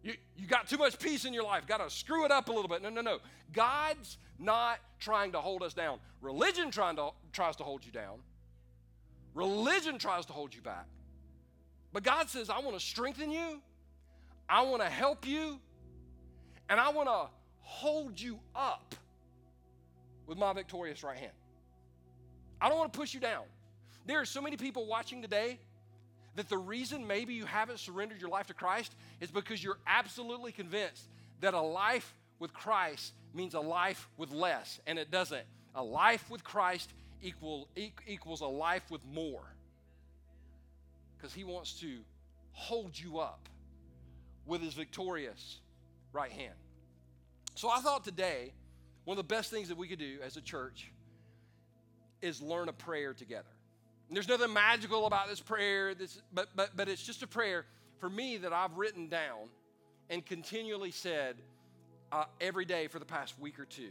You, 0.02 0.14
you 0.36 0.46
got 0.46 0.68
too 0.68 0.76
much 0.76 0.98
peace 0.98 1.24
in 1.24 1.34
your 1.34 1.44
life. 1.44 1.66
Got 1.66 1.78
to 1.78 1.90
screw 1.90 2.24
it 2.24 2.30
up 2.30 2.48
a 2.48 2.52
little 2.52 2.68
bit. 2.68 2.82
No, 2.82 2.90
no, 2.90 3.00
no. 3.00 3.18
God's 3.52 4.18
not 4.38 4.78
trying 5.00 5.32
to 5.32 5.40
hold 5.40 5.62
us 5.62 5.74
down. 5.74 5.98
Religion 6.20 6.70
trying 6.70 6.96
to, 6.96 7.10
tries 7.32 7.56
to 7.56 7.64
hold 7.64 7.84
you 7.84 7.92
down. 7.92 8.18
Religion 9.34 9.98
tries 9.98 10.26
to 10.26 10.32
hold 10.32 10.54
you 10.54 10.60
back. 10.60 10.86
But 11.92 12.02
God 12.02 12.28
says, 12.28 12.50
I 12.50 12.58
want 12.60 12.78
to 12.78 12.84
strengthen 12.84 13.30
you. 13.30 13.60
I 14.48 14.62
want 14.62 14.82
to 14.82 14.88
help 14.88 15.26
you. 15.26 15.58
And 16.68 16.78
I 16.78 16.90
want 16.90 17.08
to 17.08 17.28
hold 17.60 18.20
you 18.20 18.38
up 18.54 18.94
with 20.26 20.38
my 20.38 20.52
victorious 20.52 21.02
right 21.02 21.16
hand. 21.16 21.32
I 22.60 22.68
don't 22.68 22.78
want 22.78 22.92
to 22.92 22.98
push 22.98 23.14
you 23.14 23.20
down. 23.20 23.44
There 24.06 24.20
are 24.20 24.24
so 24.24 24.40
many 24.40 24.56
people 24.56 24.86
watching 24.86 25.22
today 25.22 25.58
that 26.36 26.48
the 26.48 26.58
reason 26.58 27.06
maybe 27.06 27.34
you 27.34 27.46
haven't 27.46 27.78
surrendered 27.78 28.20
your 28.20 28.30
life 28.30 28.46
to 28.46 28.54
Christ 28.54 28.94
is 29.20 29.30
because 29.30 29.62
you're 29.62 29.78
absolutely 29.86 30.52
convinced 30.52 31.08
that 31.40 31.54
a 31.54 31.60
life 31.60 32.14
with 32.38 32.52
Christ 32.52 33.12
means 33.34 33.54
a 33.54 33.60
life 33.60 34.08
with 34.16 34.30
less, 34.30 34.80
and 34.86 34.98
it 34.98 35.10
doesn't. 35.10 35.44
A 35.74 35.82
life 35.82 36.30
with 36.30 36.44
Christ 36.44 36.92
equal, 37.22 37.68
equals 38.06 38.40
a 38.40 38.46
life 38.46 38.90
with 38.90 39.04
more 39.12 39.42
because 41.16 41.34
he 41.34 41.44
wants 41.44 41.80
to 41.80 41.98
hold 42.52 42.98
you 42.98 43.18
up 43.18 43.48
with 44.46 44.62
his 44.62 44.74
victorious 44.74 45.58
right 46.12 46.30
hand. 46.30 46.54
So 47.54 47.68
I 47.68 47.80
thought 47.80 48.04
today, 48.04 48.52
one 49.04 49.18
of 49.18 49.28
the 49.28 49.34
best 49.34 49.50
things 49.50 49.68
that 49.68 49.76
we 49.76 49.88
could 49.88 49.98
do 49.98 50.18
as 50.24 50.36
a 50.36 50.40
church 50.40 50.92
is 52.22 52.40
learn 52.42 52.68
a 52.68 52.72
prayer 52.72 53.14
together. 53.14 53.48
And 54.08 54.16
there's 54.16 54.28
nothing 54.28 54.52
magical 54.52 55.06
about 55.06 55.28
this 55.28 55.40
prayer, 55.40 55.94
this, 55.94 56.20
but, 56.32 56.48
but, 56.56 56.70
but 56.76 56.88
it's 56.88 57.02
just 57.02 57.22
a 57.22 57.26
prayer 57.26 57.66
for 57.98 58.08
me 58.08 58.38
that 58.38 58.52
I've 58.52 58.76
written 58.76 59.08
down 59.08 59.48
and 60.08 60.24
continually 60.24 60.90
said 60.90 61.36
uh, 62.10 62.24
every 62.40 62.64
day 62.64 62.86
for 62.86 62.98
the 62.98 63.04
past 63.04 63.38
week 63.38 63.58
or 63.58 63.66
two. 63.66 63.90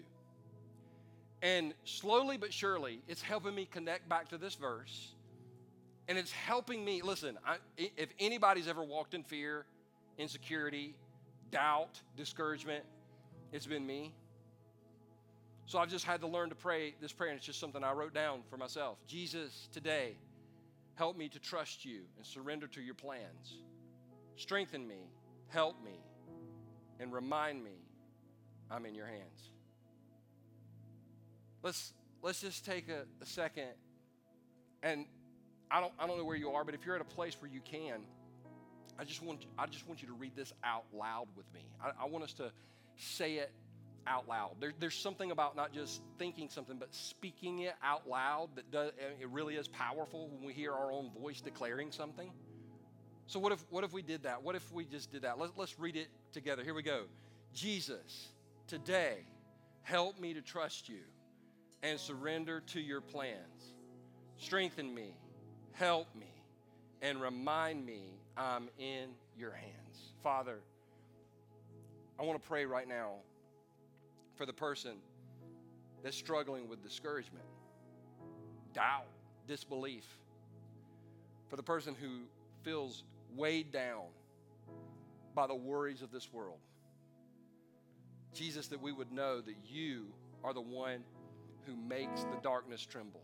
And 1.41 1.73
slowly 1.83 2.37
but 2.37 2.51
surely, 2.51 2.99
it's 3.07 3.21
helping 3.21 3.53
me 3.53 3.67
connect 3.69 4.09
back 4.09 4.29
to 4.29 4.37
this 4.37 4.55
verse. 4.55 5.13
And 6.07 6.17
it's 6.17 6.31
helping 6.31 6.83
me. 6.83 7.01
Listen, 7.01 7.37
I, 7.45 7.57
if 7.77 8.09
anybody's 8.19 8.67
ever 8.67 8.83
walked 8.83 9.13
in 9.13 9.23
fear, 9.23 9.65
insecurity, 10.17 10.95
doubt, 11.51 11.99
discouragement, 12.15 12.83
it's 13.51 13.65
been 13.65 13.85
me. 13.85 14.13
So 15.65 15.79
I've 15.79 15.89
just 15.89 16.05
had 16.05 16.21
to 16.21 16.27
learn 16.27 16.49
to 16.49 16.55
pray 16.55 16.95
this 17.01 17.11
prayer, 17.11 17.29
and 17.29 17.37
it's 17.37 17.45
just 17.45 17.59
something 17.59 17.83
I 17.83 17.91
wrote 17.91 18.13
down 18.13 18.41
for 18.49 18.57
myself. 18.57 18.97
Jesus, 19.07 19.67
today, 19.71 20.15
help 20.95 21.17
me 21.17 21.27
to 21.29 21.39
trust 21.39 21.83
you 21.83 22.01
and 22.17 22.25
surrender 22.25 22.67
to 22.67 22.81
your 22.81 22.95
plans. 22.95 23.57
Strengthen 24.37 24.87
me, 24.87 25.09
help 25.49 25.75
me, 25.83 25.99
and 26.99 27.11
remind 27.11 27.63
me 27.63 27.75
I'm 28.71 28.85
in 28.85 28.95
your 28.95 29.07
hands. 29.07 29.51
Let's 31.63 31.93
let's 32.21 32.41
just 32.41 32.65
take 32.65 32.87
a, 32.87 33.03
a 33.21 33.25
second 33.25 33.69
and 34.83 35.05
I 35.69 35.81
don't, 35.81 35.93
I 35.99 36.07
don't 36.07 36.17
know 36.17 36.23
where 36.23 36.35
you 36.35 36.51
are, 36.51 36.63
but 36.63 36.73
if 36.73 36.85
you're 36.85 36.95
at 36.95 37.01
a 37.01 37.05
place 37.05 37.35
where 37.41 37.51
you 37.51 37.61
can, 37.61 38.01
I 38.99 39.03
just 39.03 39.21
want, 39.21 39.45
I 39.57 39.65
just 39.67 39.87
want 39.87 40.01
you 40.01 40.07
to 40.07 40.13
read 40.13 40.35
this 40.35 40.53
out 40.63 40.85
loud 40.93 41.27
with 41.35 41.45
me. 41.53 41.61
I, 41.83 42.03
I 42.03 42.05
want 42.07 42.23
us 42.23 42.33
to 42.33 42.51
say 42.97 43.35
it 43.35 43.51
out 44.07 44.27
loud. 44.27 44.55
There, 44.59 44.73
there's 44.79 44.95
something 44.95 45.31
about 45.31 45.55
not 45.55 45.73
just 45.73 46.01
thinking 46.17 46.49
something, 46.49 46.77
but 46.77 46.93
speaking 46.93 47.59
it 47.59 47.75
out 47.83 48.07
loud 48.07 48.49
that 48.55 48.71
does, 48.71 48.91
it 49.19 49.29
really 49.29 49.55
is 49.55 49.67
powerful 49.67 50.29
when 50.29 50.45
we 50.45 50.53
hear 50.53 50.73
our 50.73 50.91
own 50.91 51.11
voice 51.11 51.41
declaring 51.41 51.91
something. 51.91 52.31
So 53.27 53.39
what 53.39 53.51
if, 53.51 53.65
what 53.69 53.83
if 53.83 53.91
we 53.91 54.01
did 54.01 54.23
that? 54.23 54.41
What 54.41 54.55
if 54.55 54.71
we 54.71 54.85
just 54.85 55.11
did 55.11 55.23
that? 55.23 55.37
Let's, 55.37 55.51
let's 55.57 55.79
read 55.79 55.97
it 55.97 56.07
together. 56.31 56.63
Here 56.63 56.73
we 56.73 56.83
go. 56.83 57.03
Jesus, 57.53 58.29
today, 58.67 59.17
help 59.83 60.19
me 60.19 60.33
to 60.33 60.41
trust 60.41 60.87
you 60.87 61.01
and 61.83 61.99
surrender 61.99 62.61
to 62.67 62.79
your 62.79 63.01
plans. 63.01 63.73
Strengthen 64.37 64.93
me 64.93 65.13
help 65.77 66.07
me 66.15 66.31
and 67.01 67.21
remind 67.21 67.85
me 67.85 68.19
I'm 68.37 68.69
in 68.77 69.09
your 69.35 69.51
hands. 69.51 70.13
Father, 70.21 70.59
I 72.19 72.23
want 72.23 72.41
to 72.41 72.47
pray 72.47 72.65
right 72.65 72.87
now 72.87 73.13
for 74.35 74.45
the 74.45 74.53
person 74.53 74.97
that's 76.03 76.15
struggling 76.15 76.69
with 76.69 76.83
discouragement, 76.83 77.45
doubt, 78.73 79.07
disbelief, 79.47 80.05
for 81.49 81.55
the 81.55 81.63
person 81.63 81.95
who 81.99 82.21
feels 82.63 83.03
weighed 83.35 83.71
down 83.71 84.05
by 85.33 85.47
the 85.47 85.55
worries 85.55 86.01
of 86.01 86.11
this 86.11 86.31
world. 86.31 86.59
Jesus, 88.33 88.67
that 88.67 88.81
we 88.81 88.91
would 88.91 89.11
know 89.11 89.41
that 89.41 89.55
you 89.65 90.07
are 90.43 90.53
the 90.53 90.61
one 90.61 91.03
who 91.65 91.75
makes 91.75 92.23
the 92.23 92.37
darkness 92.43 92.85
tremble. 92.85 93.23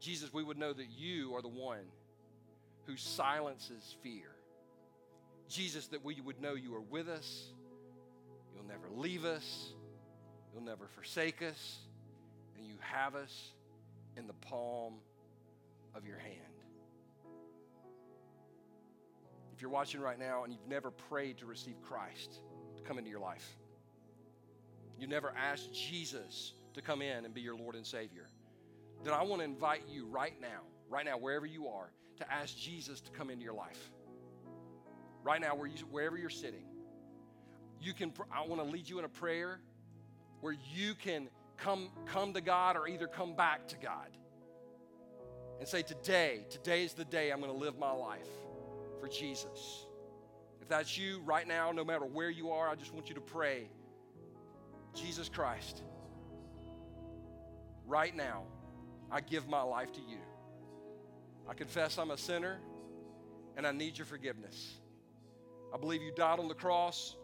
Jesus, 0.00 0.32
we 0.32 0.42
would 0.42 0.56
know 0.56 0.72
that 0.72 0.88
you 0.96 1.34
are 1.34 1.42
the 1.42 1.48
one 1.48 1.84
who 2.86 2.96
silences 2.96 3.96
fear. 4.02 4.30
Jesus, 5.48 5.86
that 5.88 6.04
we 6.04 6.20
would 6.20 6.40
know 6.40 6.54
you 6.54 6.74
are 6.74 6.80
with 6.80 7.08
us, 7.08 7.52
you'll 8.54 8.66
never 8.66 8.88
leave 8.90 9.24
us, 9.24 9.72
you'll 10.52 10.64
never 10.64 10.88
forsake 10.88 11.42
us, 11.42 11.78
and 12.56 12.66
you 12.66 12.74
have 12.80 13.14
us 13.14 13.52
in 14.16 14.26
the 14.26 14.32
palm 14.32 14.94
of 15.94 16.04
your 16.04 16.18
hand. 16.18 16.34
If 19.54 19.62
you're 19.62 19.70
watching 19.70 20.00
right 20.00 20.18
now 20.18 20.44
and 20.44 20.52
you've 20.52 20.68
never 20.68 20.90
prayed 20.90 21.38
to 21.38 21.46
receive 21.46 21.80
Christ 21.82 22.40
to 22.76 22.82
come 22.82 22.98
into 22.98 23.10
your 23.10 23.20
life, 23.20 23.56
you 24.98 25.06
never 25.06 25.32
asked 25.36 25.72
Jesus 25.72 26.52
to 26.74 26.82
come 26.82 27.00
in 27.02 27.24
and 27.24 27.32
be 27.32 27.40
your 27.40 27.56
Lord 27.56 27.74
and 27.74 27.86
Savior 27.86 28.28
then 29.06 29.14
I 29.14 29.22
want 29.22 29.40
to 29.40 29.44
invite 29.44 29.82
you 29.88 30.06
right 30.06 30.34
now, 30.40 30.62
right 30.88 31.04
now, 31.04 31.18
wherever 31.18 31.46
you 31.46 31.68
are, 31.68 31.90
to 32.18 32.32
ask 32.32 32.56
Jesus 32.56 33.00
to 33.02 33.10
come 33.10 33.30
into 33.30 33.44
your 33.44 33.54
life. 33.54 33.90
Right 35.22 35.40
now, 35.40 35.54
where 35.54 35.66
you, 35.66 35.76
wherever 35.90 36.16
you're 36.16 36.30
sitting, 36.30 36.64
you 37.80 37.92
can. 37.92 38.12
I 38.32 38.46
want 38.46 38.62
to 38.62 38.68
lead 38.68 38.88
you 38.88 38.98
in 38.98 39.04
a 39.04 39.08
prayer 39.08 39.60
where 40.40 40.56
you 40.74 40.94
can 40.94 41.28
come 41.56 41.88
come 42.06 42.32
to 42.34 42.40
God 42.40 42.76
or 42.76 42.86
either 42.86 43.06
come 43.06 43.34
back 43.34 43.68
to 43.68 43.76
God 43.76 44.08
and 45.58 45.68
say, 45.68 45.82
"Today, 45.82 46.46
today 46.48 46.84
is 46.84 46.94
the 46.94 47.04
day 47.04 47.30
I'm 47.30 47.40
going 47.40 47.52
to 47.52 47.58
live 47.58 47.78
my 47.78 47.92
life 47.92 48.28
for 49.00 49.08
Jesus." 49.08 49.86
If 50.60 50.68
that's 50.68 50.98
you 50.98 51.20
right 51.24 51.46
now, 51.46 51.70
no 51.72 51.84
matter 51.84 52.04
where 52.04 52.30
you 52.30 52.50
are, 52.50 52.68
I 52.68 52.74
just 52.74 52.92
want 52.92 53.08
you 53.08 53.14
to 53.14 53.20
pray 53.20 53.68
Jesus 54.96 55.28
Christ, 55.28 55.82
right 57.86 58.16
now, 58.16 58.44
I 59.10 59.20
give 59.20 59.46
my 59.46 59.62
life 59.62 59.92
to 59.92 60.00
you. 60.00 60.18
I 61.48 61.54
confess 61.54 61.98
I'm 61.98 62.10
a 62.10 62.18
sinner 62.18 62.58
and 63.56 63.66
I 63.66 63.72
need 63.72 63.98
your 63.98 64.06
forgiveness. 64.06 64.74
I 65.72 65.78
believe 65.78 66.02
you 66.02 66.12
died 66.12 66.38
on 66.38 66.48
the 66.48 66.54
cross 66.54 67.16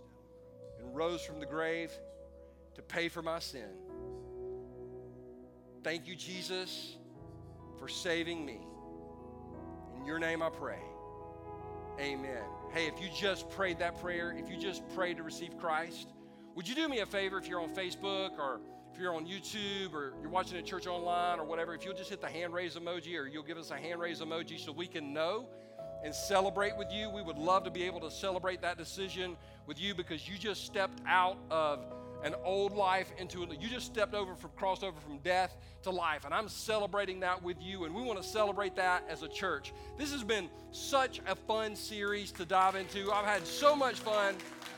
and 0.79 0.95
rose 0.95 1.25
from 1.25 1.41
the 1.41 1.47
grave 1.47 1.91
to 2.75 2.83
pay 2.83 3.09
for 3.09 3.23
my 3.23 3.39
sin. 3.39 3.69
Thank 5.83 6.07
you, 6.07 6.15
Jesus, 6.15 6.97
for 7.79 7.89
saving 7.89 8.45
me. 8.45 8.61
In 9.99 10.07
your 10.07 10.19
name 10.19 10.43
I 10.43 10.51
pray. 10.51 10.79
Amen. 12.01 12.43
Hey, 12.73 12.87
if 12.87 13.01
you 13.01 13.09
just 13.15 13.51
prayed 13.51 13.79
that 13.81 14.01
prayer, 14.01 14.35
if 14.37 14.49
you 14.49 14.57
just 14.57 14.89
prayed 14.95 15.19
to 15.19 15.23
receive 15.23 15.59
Christ, 15.59 16.09
would 16.55 16.69
you 16.69 16.75
do 16.75 16.89
me 16.89 17.01
a 17.01 17.07
favor 17.07 17.39
if 17.39 17.49
you're 17.49 17.61
on 17.61 17.75
Facebook 17.75 18.39
or 18.39 18.61
if 18.93 19.01
you're 19.01 19.15
on 19.15 19.27
YouTube 19.27 19.95
or 19.95 20.13
you're 20.21 20.31
watching 20.31 20.59
a 20.59 20.63
church 20.63 20.87
online 20.87 21.39
or 21.39 21.45
whatever, 21.45 21.75
if 21.75 21.85
you'll 21.85 21.95
just 21.95 22.11
hit 22.11 22.21
the 22.21 22.29
hand 22.29 22.53
raise 22.53 22.77
emoji 22.77 23.19
or 23.19 23.27
you'll 23.27 23.43
give 23.43 23.57
us 23.57 23.71
a 23.71 23.77
hand 23.77 24.01
raise 24.01 24.21
emoji 24.21 24.59
so 24.59 24.71
we 24.71 24.87
can 24.87 25.13
know 25.13 25.47
and 26.05 26.15
celebrate 26.15 26.77
with 26.77 26.93
you. 26.93 27.09
We 27.09 27.23
would 27.23 27.39
love 27.39 27.65
to 27.65 27.71
be 27.71 27.85
able 27.85 28.01
to 28.01 28.11
celebrate 28.11 28.61
that 28.63 28.77
decision 28.77 29.37
with 29.67 29.81
you 29.81 29.95
because 29.95 30.29
you 30.29 30.37
just 30.37 30.67
stepped 30.67 31.01
out 31.07 31.39
of 31.51 31.85
an 32.23 32.35
old 32.45 32.73
life 32.77 33.11
into 33.19 33.43
a, 33.43 33.47
you 33.47 33.69
just 33.69 33.87
stepped 33.87 34.15
over 34.15 34.35
from 34.35 34.51
crossed 34.57 34.85
over 34.85 35.01
from 35.01 35.19
death 35.19 35.57
to 35.83 35.91
life 35.91 36.25
and 36.25 36.33
i'm 36.33 36.49
celebrating 36.49 37.19
that 37.19 37.43
with 37.43 37.57
you 37.61 37.83
and 37.85 37.93
we 37.93 38.01
want 38.01 38.17
to 38.17 38.23
celebrate 38.23 38.77
that 38.77 39.03
as 39.09 39.25
a 39.25 39.29
church 39.29 39.73
this 39.99 40.13
has 40.13 40.23
been 40.23 40.49
such 40.71 41.21
a 41.27 41.35
fun 41.35 41.75
series 41.75 42.31
to 42.31 42.45
dive 42.45 42.77
into 42.77 43.11
i've 43.11 43.25
had 43.25 43.45
so 43.45 43.75
much 43.75 43.97
fun 43.97 44.37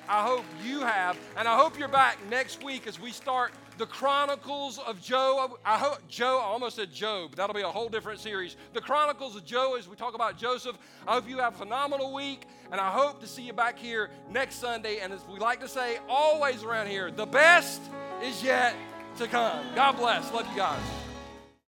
I 0.09 0.22
hope 0.22 0.44
you 0.62 0.81
have. 0.81 1.18
And 1.37 1.48
I 1.48 1.57
hope 1.57 1.79
you're 1.79 1.88
back 1.88 2.18
next 2.29 2.62
week 2.62 2.87
as 2.87 3.00
we 3.00 3.11
start 3.11 3.53
the 3.78 3.87
Chronicles 3.87 4.78
of 4.78 5.00
Joe. 5.02 5.58
I 5.64 5.78
hope 5.78 6.06
Joe, 6.08 6.38
I 6.40 6.44
almost 6.44 6.76
said 6.76 6.92
Job. 6.92 7.34
That'll 7.34 7.54
be 7.54 7.62
a 7.62 7.68
whole 7.68 7.88
different 7.88 8.20
series. 8.20 8.56
The 8.72 8.80
Chronicles 8.80 9.37
of 9.37 9.44
Joe 9.44 9.76
as 9.78 9.88
we 9.88 9.96
talk 9.96 10.14
about 10.14 10.38
Joseph. 10.38 10.78
I 11.06 11.14
hope 11.14 11.28
you 11.28 11.38
have 11.38 11.54
a 11.54 11.58
phenomenal 11.58 12.14
week. 12.14 12.46
And 12.70 12.80
I 12.80 12.90
hope 12.90 13.20
to 13.20 13.26
see 13.26 13.42
you 13.42 13.52
back 13.52 13.78
here 13.78 14.10
next 14.30 14.56
Sunday. 14.56 14.98
And 14.98 15.12
as 15.12 15.20
we 15.30 15.38
like 15.38 15.60
to 15.60 15.68
say 15.68 15.98
always 16.08 16.62
around 16.62 16.88
here, 16.88 17.10
the 17.10 17.26
best 17.26 17.80
is 18.22 18.42
yet 18.42 18.74
to 19.18 19.26
come. 19.26 19.64
God 19.74 19.96
bless. 19.96 20.32
Love 20.32 20.48
you 20.50 20.56
guys. 20.56 21.03